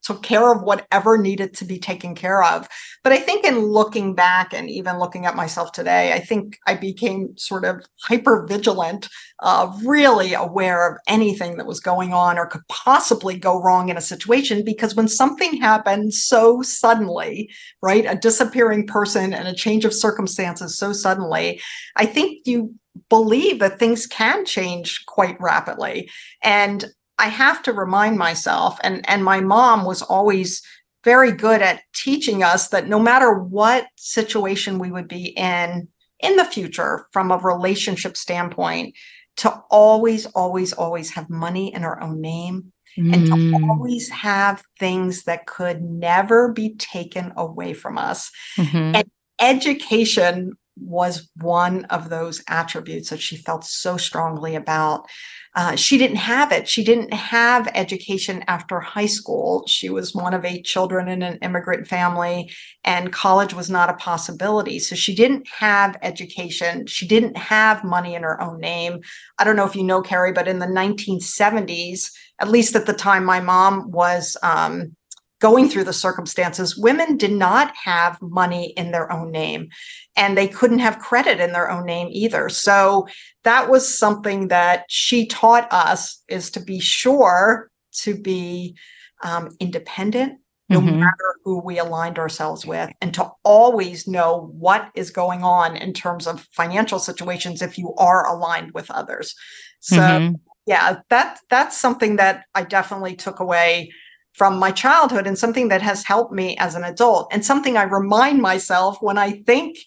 [0.03, 2.67] took care of whatever needed to be taken care of.
[3.03, 6.75] But I think in looking back and even looking at myself today, I think I
[6.75, 9.07] became sort of hyper vigilant,
[9.39, 13.97] uh, really aware of anything that was going on or could possibly go wrong in
[13.97, 14.63] a situation.
[14.63, 17.49] Because when something happens so suddenly,
[17.81, 21.59] right, a disappearing person and a change of circumstances so suddenly,
[21.95, 22.75] I think you
[23.09, 26.09] believe that things can change quite rapidly.
[26.43, 26.85] And
[27.21, 30.61] I have to remind myself, and, and my mom was always
[31.03, 35.87] very good at teaching us that no matter what situation we would be in
[36.19, 38.95] in the future from a relationship standpoint,
[39.37, 43.13] to always, always, always have money in our own name mm.
[43.13, 43.69] and to mm.
[43.69, 48.29] always have things that could never be taken away from us.
[48.57, 48.95] Mm-hmm.
[48.95, 55.07] And education was one of those attributes that she felt so strongly about.
[55.53, 56.67] Uh, she didn't have it.
[56.67, 59.65] She didn't have education after high school.
[59.67, 62.49] She was one of eight children in an immigrant family,
[62.85, 64.79] and college was not a possibility.
[64.79, 66.87] So she didn't have education.
[66.87, 69.01] She didn't have money in her own name.
[69.37, 72.93] I don't know if you know, Carrie, but in the 1970s, at least at the
[72.93, 74.95] time my mom was um,
[75.41, 79.67] going through the circumstances, women did not have money in their own name
[80.15, 82.47] and they couldn't have credit in their own name either.
[82.47, 83.07] So
[83.43, 87.69] that was something that she taught us is to be sure
[88.03, 88.77] to be
[89.23, 90.37] um, independent
[90.69, 91.01] no mm-hmm.
[91.01, 95.91] matter who we aligned ourselves with and to always know what is going on in
[95.91, 99.35] terms of financial situations if you are aligned with others
[99.81, 100.35] so mm-hmm.
[100.65, 103.91] yeah that that's something that i definitely took away
[104.33, 107.83] from my childhood and something that has helped me as an adult and something I
[107.83, 109.77] remind myself when I think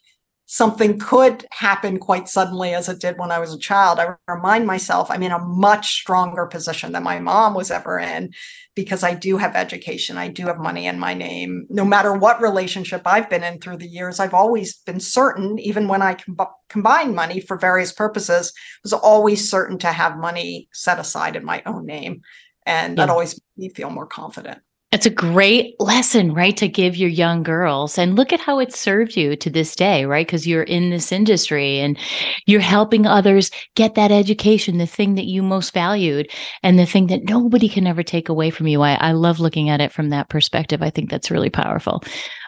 [0.46, 3.98] something could happen quite suddenly as it did when I was a child.
[3.98, 8.32] I remind myself I'm in a much stronger position than my mom was ever in
[8.74, 10.18] because I do have education.
[10.18, 11.66] I do have money in my name.
[11.70, 15.88] No matter what relationship I've been in through the years, I've always been certain, even
[15.88, 16.36] when I com-
[16.68, 18.52] combine money for various purposes,
[18.82, 22.20] was always certain to have money set aside in my own name.
[22.66, 23.06] And yeah.
[23.06, 24.58] that always made me feel more confident.
[24.94, 26.56] It's a great lesson, right?
[26.56, 27.98] To give your young girls.
[27.98, 30.24] And look at how it served you to this day, right?
[30.24, 31.98] Because you're in this industry and
[32.46, 36.30] you're helping others get that education, the thing that you most valued
[36.62, 38.82] and the thing that nobody can ever take away from you.
[38.82, 40.80] I, I love looking at it from that perspective.
[40.80, 42.04] I think that's really powerful.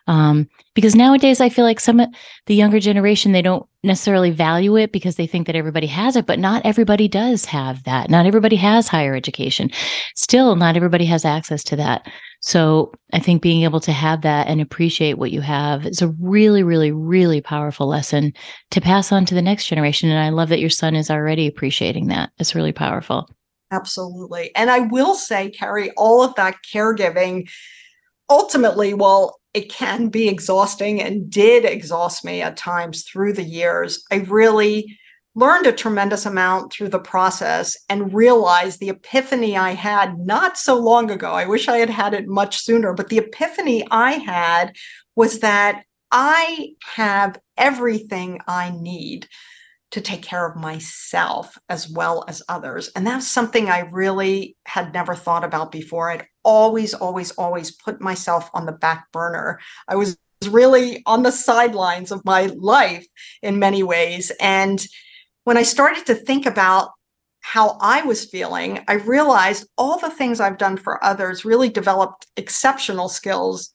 [0.06, 2.08] Um, because nowadays I feel like some of
[2.46, 6.26] the younger generation, they don't necessarily value it because they think that everybody has it,
[6.26, 8.10] but not everybody does have that.
[8.10, 9.70] Not everybody has higher education.
[10.14, 12.06] Still, not everybody has access to that.
[12.40, 16.14] So I think being able to have that and appreciate what you have is a
[16.20, 18.32] really, really, really powerful lesson
[18.70, 20.10] to pass on to the next generation.
[20.10, 22.30] And I love that your son is already appreciating that.
[22.38, 23.28] It's really powerful.
[23.72, 24.54] Absolutely.
[24.54, 27.48] And I will say, Carrie, all of that caregiving
[28.28, 34.04] ultimately, well, it can be exhausting and did exhaust me at times through the years.
[34.12, 34.98] I really
[35.34, 40.78] learned a tremendous amount through the process and realized the epiphany I had not so
[40.78, 41.32] long ago.
[41.32, 44.76] I wish I had had it much sooner, but the epiphany I had
[45.14, 49.26] was that I have everything I need
[49.92, 52.90] to take care of myself as well as others.
[52.96, 56.10] And that's something I really had never thought about before.
[56.10, 59.60] I'd always, always, always put myself on the back burner.
[59.86, 60.18] I was
[60.48, 63.06] really on the sidelines of my life
[63.42, 64.32] in many ways.
[64.40, 64.84] And
[65.44, 66.90] when I started to think about
[67.40, 72.26] how I was feeling, I realized all the things I've done for others really developed
[72.36, 73.72] exceptional skills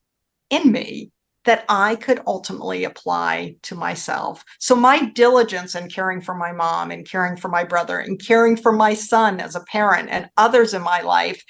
[0.49, 1.11] in me
[1.45, 4.43] that I could ultimately apply to myself.
[4.59, 8.55] So, my diligence in caring for my mom and caring for my brother and caring
[8.55, 11.43] for my son as a parent and others in my life,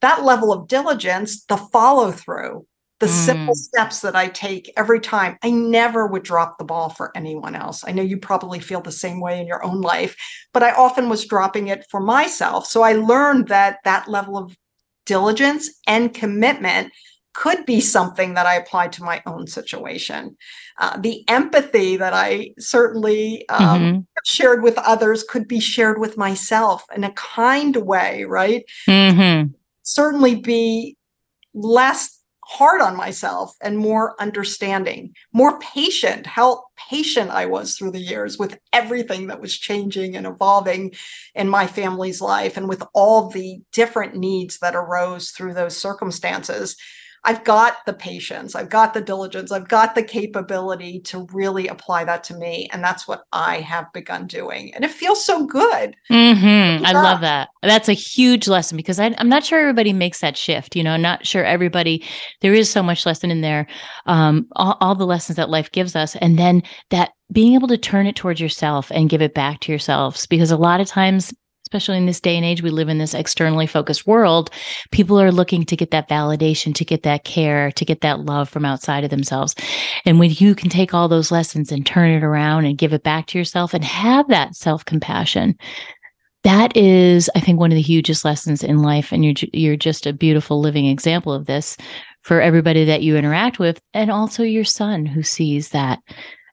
[0.00, 2.66] that level of diligence, the follow through,
[2.98, 3.10] the mm.
[3.10, 5.36] simple steps that I take every time.
[5.42, 7.84] I never would drop the ball for anyone else.
[7.86, 10.16] I know you probably feel the same way in your own life,
[10.52, 12.66] but I often was dropping it for myself.
[12.66, 14.56] So I learned that that level of
[15.04, 16.92] diligence and commitment
[17.36, 20.38] could be something that I applied to my own situation.
[20.78, 23.98] Uh, the empathy that I certainly um, mm-hmm.
[24.24, 28.64] shared with others could be shared with myself in a kind way, right?
[28.88, 29.52] Mm-hmm.
[29.82, 30.96] Certainly be
[31.52, 37.98] less hard on myself and more understanding, more patient, how patient I was through the
[37.98, 40.94] years with everything that was changing and evolving
[41.34, 46.76] in my family's life and with all the different needs that arose through those circumstances.
[47.24, 52.04] I've got the patience, I've got the diligence, I've got the capability to really apply
[52.04, 52.68] that to me.
[52.72, 54.74] And that's what I have begun doing.
[54.74, 55.96] And it feels so good.
[56.10, 56.84] Mm-hmm.
[56.84, 57.48] I love that.
[57.62, 60.76] That's a huge lesson because I, am not sure everybody makes that shift.
[60.76, 62.04] You know, not sure everybody,
[62.40, 63.66] there is so much lesson in there,
[64.06, 66.16] um, all, all the lessons that life gives us.
[66.16, 69.72] And then that being able to turn it towards yourself and give it back to
[69.72, 71.34] yourselves because a lot of times
[71.66, 74.50] especially in this day and age we live in this externally focused world
[74.92, 78.48] people are looking to get that validation to get that care to get that love
[78.48, 79.54] from outside of themselves.
[80.04, 83.02] And when you can take all those lessons and turn it around and give it
[83.02, 85.56] back to yourself and have that self-compassion
[86.44, 89.10] that is i think one of the hugest lessons in life.
[89.12, 91.76] And you're you're just a beautiful living example of this
[92.22, 95.98] for everybody that you interact with and also your son who sees that.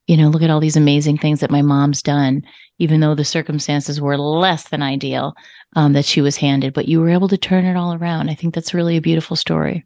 [0.07, 2.41] You know look at all these amazing things that my mom's done
[2.79, 5.35] even though the circumstances were less than ideal
[5.75, 8.29] um, that she was handed, but you were able to turn it all around.
[8.29, 9.85] I think that's really a beautiful story.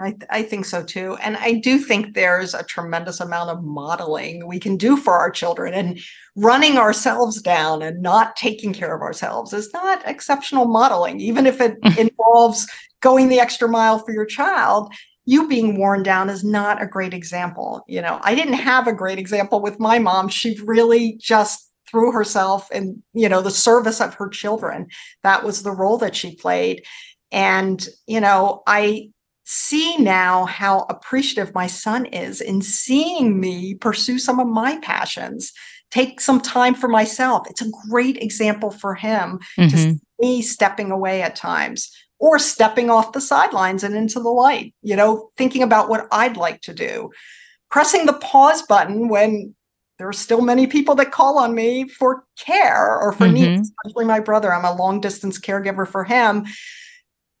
[0.00, 1.16] I, th- I think so too.
[1.22, 5.30] And I do think there's a tremendous amount of modeling we can do for our
[5.30, 5.72] children.
[5.72, 6.00] And
[6.34, 11.60] running ourselves down and not taking care of ourselves is not exceptional modeling, even if
[11.60, 12.68] it involves
[13.00, 14.92] going the extra mile for your child.
[15.26, 17.84] You being worn down is not a great example.
[17.86, 20.28] You know, I didn't have a great example with my mom.
[20.28, 24.88] She really just threw herself in you know the service of her children.
[25.22, 26.84] That was the role that she played.
[27.30, 29.10] And you know i
[29.46, 35.52] see now how appreciative my son is in seeing me pursue some of my passions
[35.90, 37.46] take some time for myself.
[37.48, 39.68] It's a great example for him mm-hmm.
[39.68, 44.30] to see me stepping away at times or stepping off the sidelines and into the
[44.30, 47.10] light you know thinking about what i'd like to do.
[47.70, 49.54] Pressing the pause button when
[49.98, 53.34] there are still many people that call on me for care or for mm-hmm.
[53.34, 54.52] needs, especially my brother.
[54.52, 56.46] I'm a long distance caregiver for him.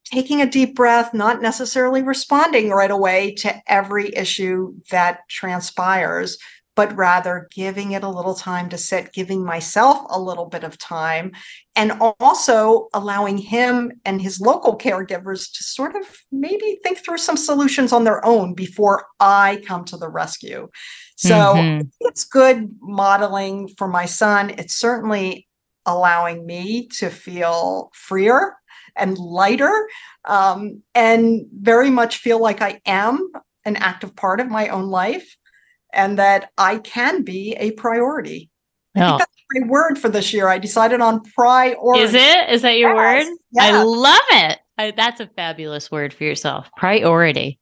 [0.04, 6.38] Taking a deep breath, not necessarily responding right away to every issue that transpires,
[6.76, 10.78] but rather giving it a little time to sit, giving myself a little bit of
[10.78, 11.32] time,
[11.76, 17.36] and also allowing him and his local caregivers to sort of maybe think through some
[17.36, 20.68] solutions on their own before I come to the rescue.
[21.16, 21.88] So mm-hmm.
[22.00, 24.50] it's good modeling for my son.
[24.50, 25.46] It's certainly
[25.86, 28.56] allowing me to feel freer
[28.96, 29.88] and lighter
[30.24, 33.30] um, and very much feel like I am
[33.64, 35.36] an active part of my own life
[35.94, 38.50] and that I can be a priority.
[38.94, 39.18] I think oh.
[39.18, 40.48] that's my word for this year.
[40.48, 42.02] I decided on priority.
[42.02, 42.50] Is it?
[42.50, 43.26] Is that your yes.
[43.26, 43.36] word?
[43.60, 44.58] I love it.
[44.76, 46.68] I, that's a fabulous word for yourself.
[46.76, 47.58] Priority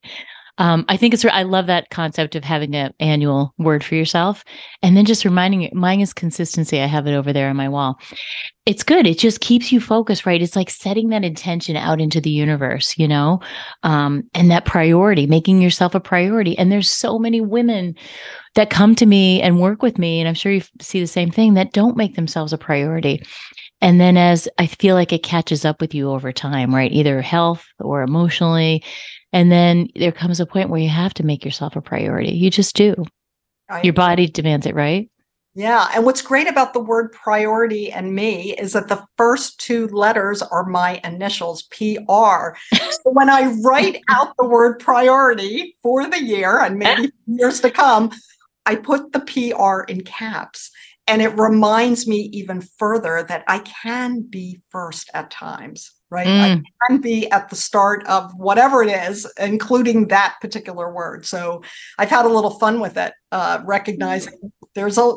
[0.58, 4.44] um, I think it's I love that concept of having an annual word for yourself,
[4.82, 5.70] and then just reminding you.
[5.72, 6.80] Mine is consistency.
[6.80, 7.98] I have it over there on my wall.
[8.66, 9.06] It's good.
[9.06, 10.42] It just keeps you focused, right?
[10.42, 13.40] It's like setting that intention out into the universe, you know,
[13.82, 16.56] um, and that priority, making yourself a priority.
[16.56, 17.96] And there's so many women
[18.54, 21.30] that come to me and work with me, and I'm sure you see the same
[21.30, 23.22] thing that don't make themselves a priority.
[23.80, 26.92] And then as I feel like it catches up with you over time, right?
[26.92, 28.84] Either health or emotionally,
[29.32, 32.32] and then there comes a point where you have to make yourself a priority.
[32.32, 33.04] You just do.
[33.68, 35.10] I, Your body demands it, right?
[35.54, 35.90] Yeah.
[35.94, 40.40] And what's great about the word priority and me is that the first two letters
[40.40, 42.56] are my initials, PR.
[42.72, 47.70] so when I write out the word priority for the year and maybe years to
[47.70, 48.10] come,
[48.64, 50.70] I put the PR in caps.
[51.06, 56.26] And it reminds me even further that I can be first at times, right?
[56.26, 56.62] Mm.
[56.82, 61.24] I can be at the start of whatever it is, including that particular word.
[61.26, 61.62] So
[61.98, 65.14] I've had a little fun with it, uh, recognizing there's a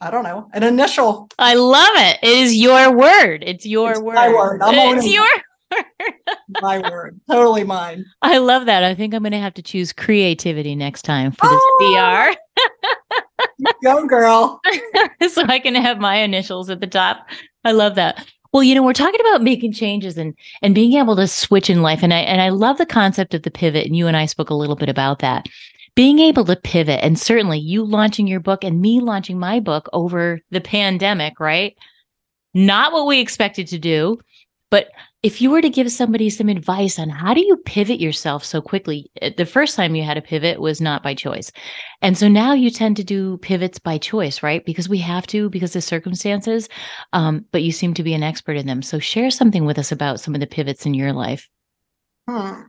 [0.00, 1.30] I don't know, an initial.
[1.38, 2.18] I love it.
[2.22, 3.42] It is your word.
[3.46, 4.16] It's your it's word.
[4.16, 4.60] My word.
[4.60, 6.14] I'm it's your word.
[6.60, 7.18] my word.
[7.30, 8.04] Totally mine.
[8.20, 8.84] I love that.
[8.84, 12.34] I think I'm going to have to choose creativity next time for this oh!
[12.36, 12.64] PR.
[13.82, 14.60] Go, girl.
[15.30, 17.26] so I can have my initials at the top.
[17.64, 18.26] I love that.
[18.54, 20.32] Well, you know, we're talking about making changes and
[20.62, 23.42] and being able to switch in life, and I and I love the concept of
[23.42, 23.84] the pivot.
[23.84, 25.46] And you and I spoke a little bit about that
[25.94, 29.88] being able to pivot and certainly you launching your book and me launching my book
[29.92, 31.76] over the pandemic, right?
[32.52, 34.18] Not what we expected to do.
[34.70, 34.88] But
[35.24, 38.60] if you were to give somebody some advice on how do you pivot yourself so
[38.60, 41.50] quickly, eh, the first time you had a pivot was not by choice.
[42.02, 44.62] And so now you tend to do pivots by choice, right?
[44.66, 46.68] Because we have to, because of circumstances.
[47.14, 48.82] Um, but you seem to be an expert in them.
[48.82, 51.48] So share something with us about some of the pivots in your life.
[52.28, 52.64] Hmm.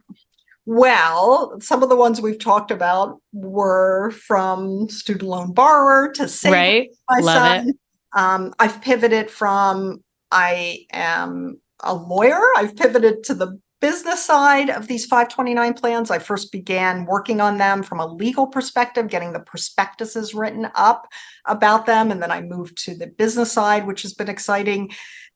[0.65, 6.53] Well, some of the ones we've talked about were from student loan borrower to save
[6.53, 6.89] right.
[7.09, 7.69] my Love son.
[7.69, 7.75] It.
[8.13, 10.01] Um, I've pivoted from
[10.31, 12.41] I am a lawyer.
[12.57, 16.09] I've pivoted to the business side of these 529 plans.
[16.09, 21.07] I first began working on them from a legal perspective, getting the prospectuses written up
[21.45, 22.11] about them.
[22.11, 24.91] And then I moved to the business side, which has been exciting.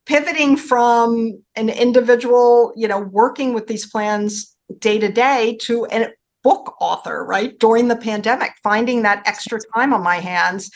[0.06, 6.08] Pivoting from an individual, you know, working with these plans day to day to a
[6.43, 7.60] book author, right?
[7.60, 10.72] During the pandemic, finding that extra time on my hands.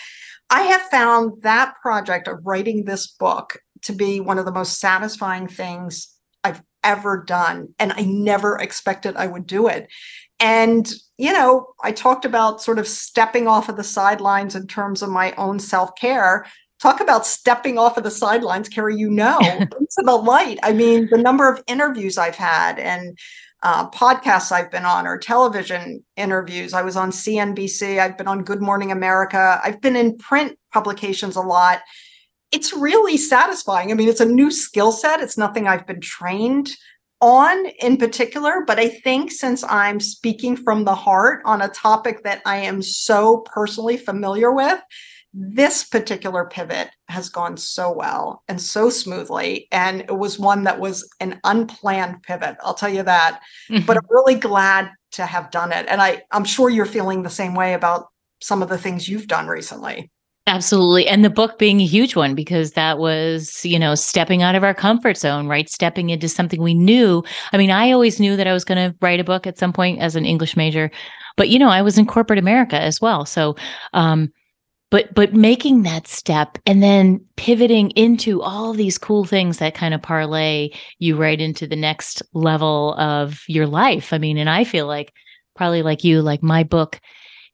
[0.50, 4.80] I have found that project of writing this book to be one of the most
[4.80, 6.14] satisfying things
[6.44, 7.74] I've ever done.
[7.80, 9.88] And I never expected I would do it.
[10.40, 15.02] And, you know, I talked about sort of stepping off of the sidelines in terms
[15.02, 16.46] of my own self care.
[16.82, 20.60] Talk about stepping off of the sidelines, Carrie, you know, into the light.
[20.64, 23.18] I mean, the number of interviews I've had and
[23.64, 26.74] uh, podcasts I've been on or television interviews.
[26.74, 28.00] I was on CNBC.
[28.00, 29.62] I've been on Good Morning America.
[29.64, 31.80] I've been in print publications a lot.
[32.54, 33.92] It's really satisfying.
[33.92, 35.20] I mean, it's a new skill set.
[35.20, 36.70] It's nothing I've been trained
[37.20, 42.24] on in particular, but I think since I'm speaking from the heart on a topic
[42.24, 44.80] that I am so personally familiar with,
[45.34, 49.68] this particular pivot has gone so well and so smoothly.
[49.72, 53.42] And it was one that was an unplanned pivot, I'll tell you that.
[53.70, 53.86] Mm-hmm.
[53.86, 55.88] But I'm really glad to have done it.
[55.90, 58.08] And I, I'm sure you're feeling the same way about
[58.42, 60.12] some of the things you've done recently.
[60.46, 61.08] Absolutely.
[61.08, 64.64] And the book being a huge one because that was, you know, stepping out of
[64.64, 65.70] our comfort zone, right?
[65.70, 67.24] Stepping into something we knew.
[67.54, 69.72] I mean, I always knew that I was going to write a book at some
[69.72, 70.92] point as an English major,
[71.38, 73.26] but, you know, I was in corporate America as well.
[73.26, 73.56] So,
[73.94, 74.32] um,
[74.92, 79.94] but but making that step and then pivoting into all these cool things that kind
[79.94, 80.70] of parlay
[81.00, 85.12] you right into the next level of your life i mean and i feel like
[85.56, 87.00] probably like you like my book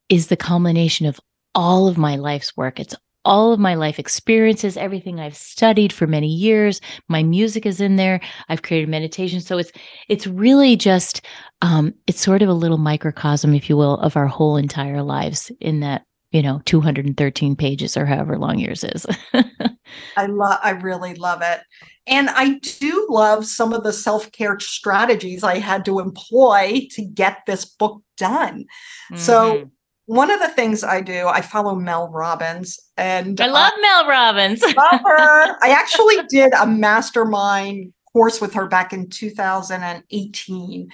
[0.10, 1.18] is the culmination of
[1.56, 2.80] all of my life's work.
[2.80, 2.96] It's
[3.26, 6.80] all of my life experiences everything i've studied for many years.
[7.08, 8.22] My music is in there.
[8.48, 9.42] I've created meditation.
[9.42, 9.72] So it's
[10.08, 11.26] it's really just
[11.62, 15.52] um it's sort of a little microcosm if you will of our whole entire lives
[15.60, 19.06] in that you know 213 pages or however long yours is.
[20.18, 21.60] I love i really love it.
[22.08, 27.40] And i do love some of the self-care strategies i had to employ to get
[27.46, 28.66] this book done.
[29.12, 29.18] Mm-hmm.
[29.18, 29.70] so
[30.10, 34.08] one of the things I do, I follow Mel Robbins, and I love uh, Mel
[34.08, 34.60] Robbins.
[34.64, 35.56] love her.
[35.64, 40.90] I actually did a mastermind course with her back in 2018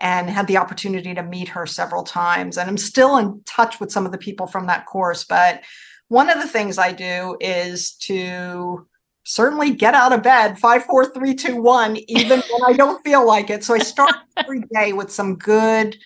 [0.00, 2.58] and had the opportunity to meet her several times.
[2.58, 5.24] And I'm still in touch with some of the people from that course.
[5.24, 5.62] But
[6.08, 8.86] one of the things I do is to
[9.24, 13.26] certainly get out of bed five, four, three, two, one, even when I don't feel
[13.26, 13.64] like it.
[13.64, 15.96] So I start every day with some good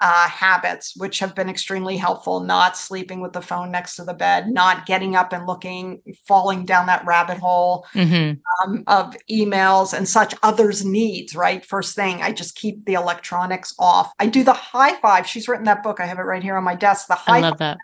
[0.00, 2.40] uh, habits, which have been extremely helpful.
[2.40, 6.64] Not sleeping with the phone next to the bed, not getting up and looking, falling
[6.64, 8.70] down that rabbit hole mm-hmm.
[8.70, 11.64] um, of emails and such others' needs, right?
[11.64, 14.12] First thing, I just keep the electronics off.
[14.18, 15.26] I do the high five.
[15.26, 16.00] She's written that book.
[16.00, 17.06] I have it right here on my desk.
[17.06, 17.78] The high I love that.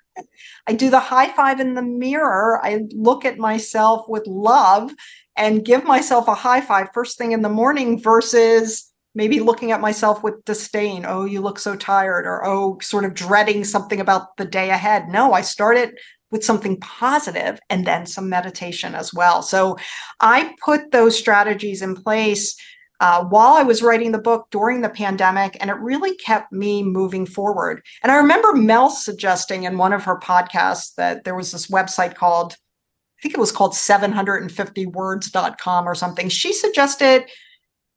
[0.67, 2.59] I do the high five in the mirror.
[2.63, 4.91] I look at myself with love
[5.37, 9.81] and give myself a high five first thing in the morning versus maybe looking at
[9.81, 14.37] myself with disdain oh you look so tired or oh sort of dreading something about
[14.37, 15.95] the day ahead no i start it
[16.31, 19.41] with something positive and then some meditation as well.
[19.43, 19.77] So
[20.21, 22.57] I put those strategies in place
[22.99, 26.83] uh, while I was writing the book during the pandemic, and it really kept me
[26.83, 27.83] moving forward.
[28.03, 32.15] And I remember Mel suggesting in one of her podcasts that there was this website
[32.15, 36.31] called, I think it was called 750words.com or something.
[36.31, 37.25] She suggested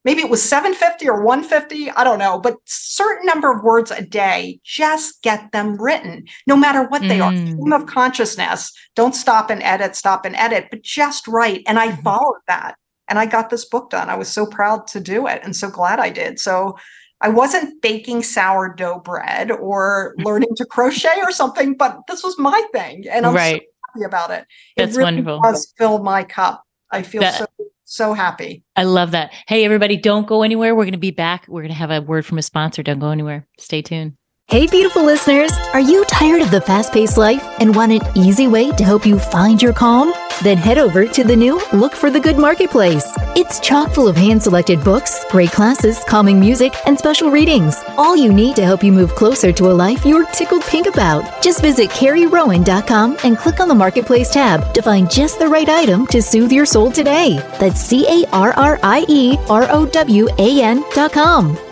[0.06, 4.02] maybe it was 750 or 150 i don't know but certain number of words a
[4.02, 7.52] day just get them written no matter what they are Mm.
[7.52, 11.90] stream of consciousness don't stop and edit stop and edit but just write and i
[11.90, 12.04] Mhm.
[12.04, 12.76] followed that
[13.08, 15.70] and i got this book done i was so proud to do it and so
[15.70, 16.78] glad i did so
[17.22, 22.62] i wasn't baking sourdough bread or learning to crochet or something but this was my
[22.72, 23.62] thing and i'm right.
[23.62, 24.46] so happy about it
[24.78, 25.42] That's it really wonderful.
[25.42, 27.46] does fill my cup i feel That- so
[27.90, 29.34] so happy I love that.
[29.48, 30.74] Hey, everybody, don't go anywhere.
[30.76, 31.46] We're going to be back.
[31.48, 32.82] We're going to have a word from a sponsor.
[32.84, 33.46] Don't go anywhere.
[33.58, 34.14] Stay tuned.
[34.48, 35.52] Hey, beautiful listeners!
[35.74, 39.06] Are you tired of the fast paced life and want an easy way to help
[39.06, 40.12] you find your calm?
[40.42, 43.08] Then head over to the new Look for the Good Marketplace.
[43.36, 47.76] It's chock full of hand selected books, great classes, calming music, and special readings.
[47.98, 51.42] All you need to help you move closer to a life you're tickled pink about.
[51.42, 56.08] Just visit CarrieRowan.com and click on the Marketplace tab to find just the right item
[56.08, 57.38] to soothe your soul today.
[57.60, 61.69] That's C A R R I E R O W A N.com.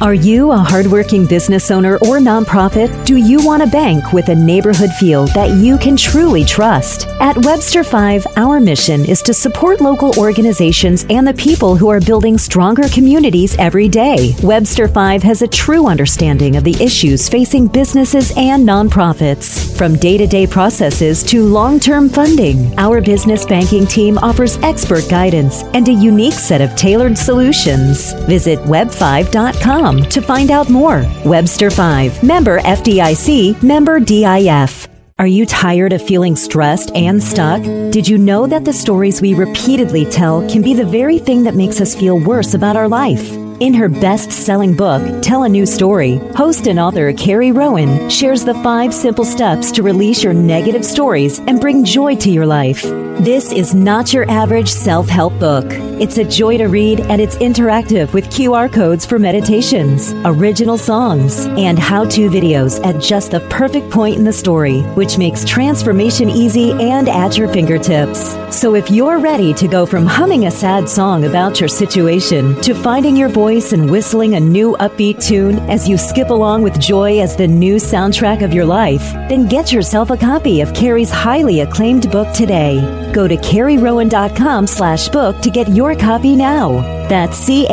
[0.00, 3.04] Are you a hardworking business owner or nonprofit?
[3.04, 7.08] Do you want a bank with a neighborhood feel that you can truly trust?
[7.18, 12.00] At Webster 5, our mission is to support local organizations and the people who are
[12.00, 14.36] building stronger communities every day.
[14.40, 19.76] Webster 5 has a true understanding of the issues facing businesses and nonprofits.
[19.76, 25.08] From day to day processes to long term funding, our business banking team offers expert
[25.10, 28.12] guidance and a unique set of tailored solutions.
[28.28, 31.04] Visit web5.com to find out more.
[31.24, 34.86] Webster 5, member FDIC, member DIF.
[35.18, 37.62] Are you tired of feeling stressed and stuck?
[37.90, 41.56] Did you know that the stories we repeatedly tell can be the very thing that
[41.56, 43.47] makes us feel worse about our life?
[43.60, 48.44] In her best selling book, Tell a New Story, host and author Carrie Rowan shares
[48.44, 52.84] the five simple steps to release your negative stories and bring joy to your life.
[53.18, 55.66] This is not your average self help book.
[56.00, 61.46] It's a joy to read and it's interactive with QR codes for meditations, original songs,
[61.46, 66.30] and how to videos at just the perfect point in the story, which makes transformation
[66.30, 68.36] easy and at your fingertips.
[68.54, 72.72] So if you're ready to go from humming a sad song about your situation to
[72.72, 77.18] finding your voice and whistling a new upbeat tune as you skip along with joy
[77.18, 81.60] as the new soundtrack of your life, then get yourself a copy of Carrie's highly
[81.60, 82.78] acclaimed book today.
[83.14, 86.80] Go to carrierowan.com slash book to get your copy now.
[87.08, 87.66] That's C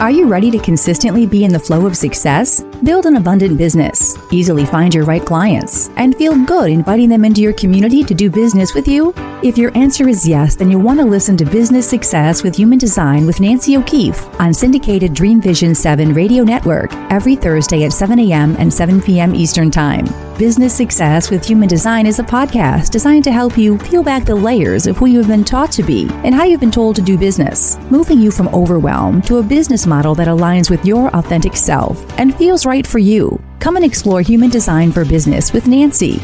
[0.00, 2.62] Are you ready to consistently be in the flow of success?
[2.84, 7.40] Build an abundant business, easily find your right clients, and feel good inviting them into
[7.40, 9.12] your community to do business with you?
[9.42, 12.78] If your answer is yes, then you'll want to listen to Business Success with Human
[12.78, 18.20] Design with Nancy O'Keefe on syndicated Dream Vision 7 radio network every Thursday at 7
[18.20, 18.54] a.m.
[18.60, 19.34] and 7 p.m.
[19.34, 20.06] Eastern Time.
[20.38, 24.36] Business Success with Human Design is a podcast designed to help you peel back the
[24.36, 27.02] layers of who you have been taught to be and how you've been told to
[27.02, 31.56] do business, moving you from overwhelm to a business model that aligns with your authentic
[31.56, 33.42] self and feels right for you.
[33.58, 36.20] Come and explore human design for business with Nancy.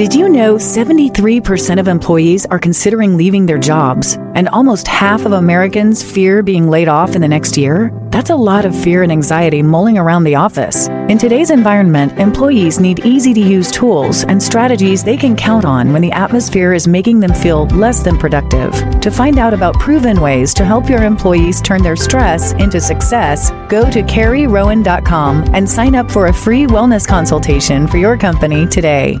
[0.00, 5.32] Did you know 73% of employees are considering leaving their jobs, and almost half of
[5.32, 7.92] Americans fear being laid off in the next year?
[8.08, 10.88] That's a lot of fear and anxiety mulling around the office.
[11.10, 15.92] In today's environment, employees need easy to use tools and strategies they can count on
[15.92, 18.72] when the atmosphere is making them feel less than productive.
[19.02, 23.50] To find out about proven ways to help your employees turn their stress into success,
[23.68, 29.20] go to carrierowan.com and sign up for a free wellness consultation for your company today.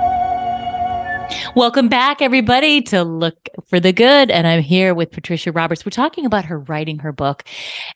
[1.55, 4.31] Welcome back, everybody, to Look for the Good.
[4.31, 5.85] And I'm here with Patricia Roberts.
[5.85, 7.43] We're talking about her writing her book.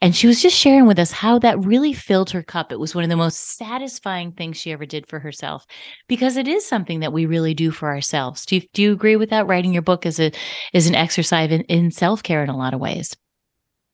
[0.02, 2.72] And she was just sharing with us how that really filled her cup.
[2.72, 5.66] It was one of the most satisfying things she ever did for herself
[6.08, 8.46] because it is something that we really do for ourselves.
[8.46, 9.48] Do you, do you agree with that?
[9.48, 10.32] Writing your book is, a,
[10.74, 13.16] is an exercise in, in self care in a lot of ways.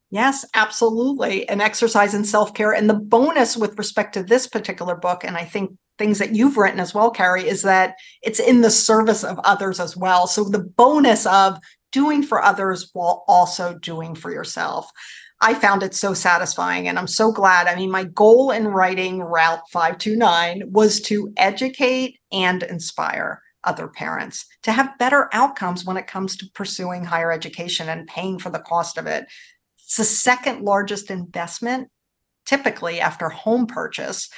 [0.09, 1.47] Yes, absolutely.
[1.47, 2.73] An exercise in self care.
[2.73, 5.71] And the bonus with respect to this particular book, and I think
[6.01, 7.93] things that you've written as well, Carrie, is that
[8.23, 10.25] it's in the service of others as well.
[10.25, 11.59] So the bonus of
[11.91, 14.89] doing for others while also doing for yourself.
[15.41, 17.67] I found it so satisfying and I'm so glad.
[17.67, 24.47] I mean, my goal in writing Route 529 was to educate and inspire other parents
[24.63, 28.57] to have better outcomes when it comes to pursuing higher education and paying for the
[28.57, 29.25] cost of it.
[29.77, 31.89] It's the second largest investment,
[32.47, 34.29] typically after home purchase,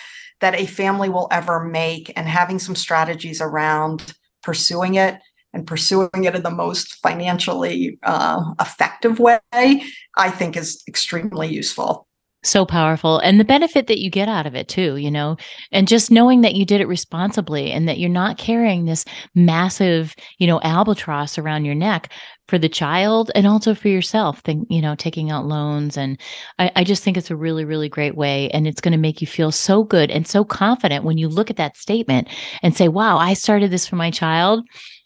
[0.43, 5.21] that a family will ever make, and having some strategies around pursuing it
[5.53, 12.07] and pursuing it in the most financially uh, effective way, I think is extremely useful.
[12.45, 13.19] So powerful.
[13.19, 15.37] And the benefit that you get out of it too, you know,
[15.71, 20.13] and just knowing that you did it responsibly and that you're not carrying this massive,
[20.39, 22.11] you know, albatross around your neck
[22.49, 25.95] for the child and also for yourself, think, you know, taking out loans.
[25.95, 26.19] And
[26.59, 28.49] I, I just think it's a really, really great way.
[28.49, 31.49] And it's going to make you feel so good and so confident when you look
[31.49, 32.27] at that statement
[32.61, 34.65] and say, wow, I started this for my child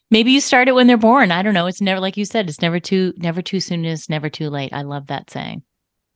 [0.09, 2.47] maybe you start it when they're born i don't know it's never like you said
[2.47, 5.61] it's never too never too soon it's never too late i love that saying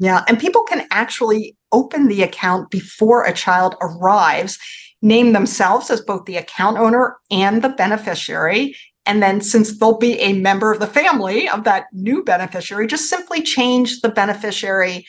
[0.01, 4.59] yeah and people can actually open the account before a child arrives
[5.01, 8.75] name themselves as both the account owner and the beneficiary
[9.05, 13.09] and then since they'll be a member of the family of that new beneficiary just
[13.09, 15.05] simply change the beneficiary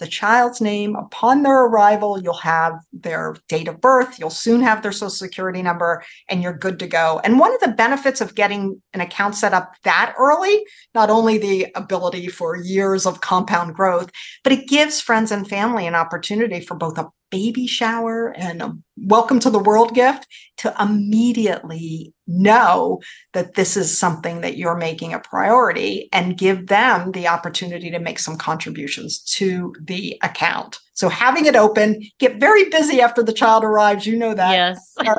[0.00, 0.96] the child's name.
[0.96, 5.62] Upon their arrival, you'll have their date of birth, you'll soon have their social security
[5.62, 7.20] number, and you're good to go.
[7.22, 11.38] And one of the benefits of getting an account set up that early, not only
[11.38, 14.10] the ability for years of compound growth,
[14.42, 18.76] but it gives friends and family an opportunity for both a baby shower and a
[18.96, 20.26] welcome to the world gift
[20.58, 23.00] to immediately know
[23.32, 27.98] that this is something that you're making a priority and give them the opportunity to
[27.98, 30.78] make some contributions to the account.
[30.94, 34.52] So having it open, get very busy after the child arrives, you know that.
[34.52, 34.94] Yes.
[34.98, 35.14] Uh,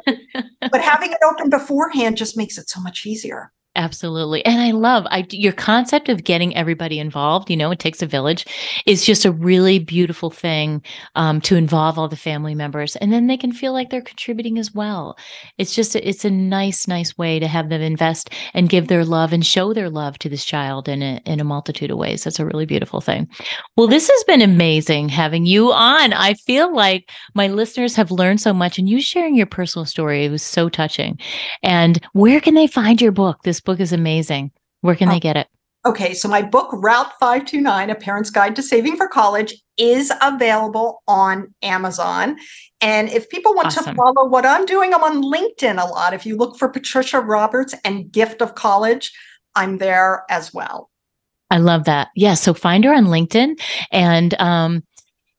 [0.72, 3.52] but having it open beforehand just makes it so much easier.
[3.76, 4.46] Absolutely.
[4.46, 8.06] And I love I your concept of getting everybody involved, you know, it takes a
[8.06, 8.46] village
[8.86, 10.84] is just a really beautiful thing
[11.16, 14.58] um, to involve all the family members and then they can feel like they're contributing
[14.58, 15.18] as well.
[15.58, 19.06] It's just a, it's a nice nice way to have them invest and give their
[19.06, 22.26] love and show their love to this child in a in a multitude of ways.
[22.26, 23.26] That's a really beautiful thing.
[23.78, 26.12] Well, this has been amazing having you on.
[26.12, 30.26] I feel like my listeners have learned so much and you sharing your personal story
[30.26, 31.18] it was so touching.
[31.64, 33.44] And where can they find your book?
[33.44, 34.52] This book is amazing.
[34.82, 35.48] Where can oh, they get it?
[35.84, 41.02] Okay, so my book, Route 529 A Parent's Guide to Saving for College, is available
[41.08, 42.38] on Amazon.
[42.82, 43.86] And if people want awesome.
[43.86, 46.14] to follow what I'm doing, I'm on LinkedIn a lot.
[46.14, 49.12] If you look for Patricia Roberts and Gift of College,
[49.56, 50.92] I'm there as well.
[51.50, 52.10] I love that.
[52.16, 52.36] Yeah.
[52.36, 53.60] So find her on LinkedIn
[53.92, 54.84] and um,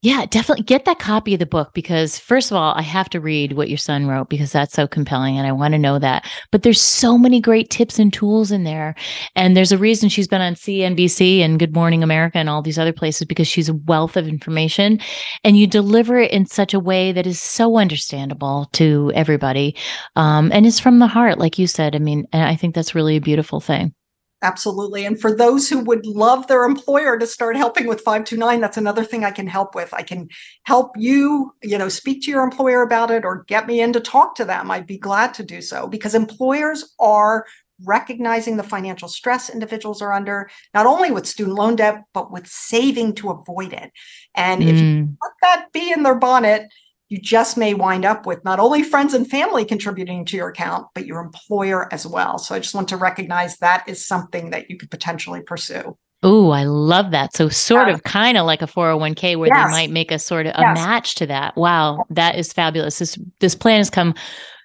[0.03, 3.21] yeah, definitely get that copy of the book because first of all, I have to
[3.21, 6.29] read what your son wrote because that's so compelling and I want to know that.
[6.51, 8.97] But there's so many great tips and tools in there.
[9.37, 12.81] And there's a reason she's been on CNBC and Good Morning America and all these
[12.81, 14.99] other places because she's a wealth of information
[15.45, 19.77] and you deliver it in such a way that is so understandable to everybody.
[20.17, 21.95] Um, and it's from the heart, like you said.
[21.95, 23.95] I mean, and I think that's really a beautiful thing.
[24.43, 25.07] Absolutely.
[25.07, 29.05] And for those who would love their employer to start helping with 529, that's another
[29.05, 29.95] thing I can help with.
[29.95, 30.29] I can
[30.65, 34.01] help you, you know, speak to your employer about it or get me in to
[34.01, 34.71] talk to them.
[34.71, 37.47] I'd be glad to do so because employers are
[37.85, 42.47] recognizing the financial stress individuals are under, not only with student loan debt, but with
[42.47, 43.93] saving to avoid it.
[44.35, 44.69] And mm.
[44.69, 45.17] if you mm.
[45.23, 46.69] let that be in their bonnet,
[47.13, 50.87] you just may wind up with not only friends and family contributing to your account,
[50.95, 52.39] but your employer as well.
[52.39, 55.99] So I just want to recognize that is something that you could potentially pursue.
[56.23, 57.37] Oh, I love that.
[57.37, 59.69] So sort of kind of like a 401k where yes.
[59.69, 60.75] they might make a sort of a yes.
[60.75, 61.55] match to that.
[61.57, 62.99] Wow, that is fabulous.
[62.99, 64.15] This this plan has come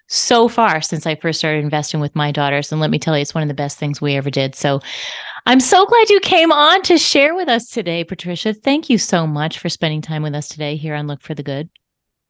[0.06, 3.20] so far since I first started investing with my daughters and let me tell you
[3.20, 4.54] it's one of the best things we ever did.
[4.54, 4.80] So
[5.44, 8.54] I'm so glad you came on to share with us today, Patricia.
[8.54, 11.42] Thank you so much for spending time with us today here on Look for the
[11.42, 11.68] Good.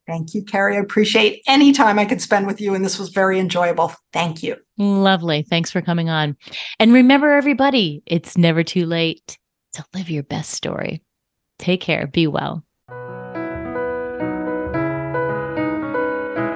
[0.09, 0.77] Thank you, Carrie.
[0.77, 3.93] I appreciate any time I could spend with you, and this was very enjoyable.
[4.15, 4.57] Thank you.
[4.79, 5.43] Lovely.
[5.43, 6.35] Thanks for coming on.
[6.81, 9.39] And remember, everybody, it's never too late
[9.75, 11.03] to live your best story.
[11.59, 12.07] Take care.
[12.07, 12.65] Be well.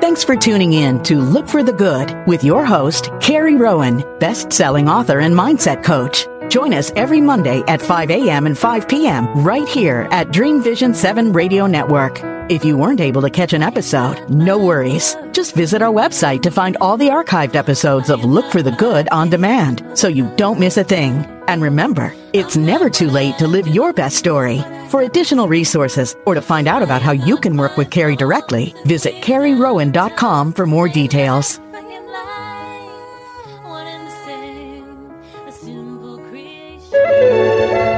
[0.00, 4.50] Thanks for tuning in to Look for the Good with your host, Carrie Rowan, best
[4.50, 6.26] selling author and mindset coach.
[6.50, 8.46] Join us every Monday at 5 a.m.
[8.46, 9.26] and 5 p.m.
[9.42, 12.20] right here at Dream Vision 7 Radio Network.
[12.52, 15.16] If you weren't able to catch an episode, no worries.
[15.32, 19.08] Just visit our website to find all the archived episodes of Look for the Good
[19.08, 21.24] on demand so you don't miss a thing.
[21.48, 24.60] And remember, it's never too late to live your best story.
[24.90, 28.74] For additional resources or to find out about how you can work with Carrie directly,
[28.84, 31.58] visit carrierowan.com for more details.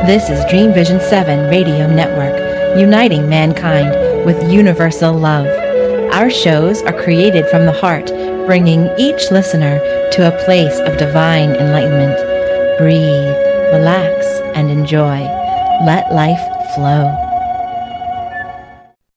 [0.07, 3.91] This is Dream Vision 7 Radio Network, uniting mankind
[4.25, 5.47] with universal love.
[6.13, 8.07] Our shows are created from the heart,
[8.47, 9.79] bringing each listener
[10.13, 12.19] to a place of divine enlightenment.
[12.79, 13.37] Breathe,
[13.73, 15.21] relax, and enjoy.
[15.85, 17.24] Let life flow.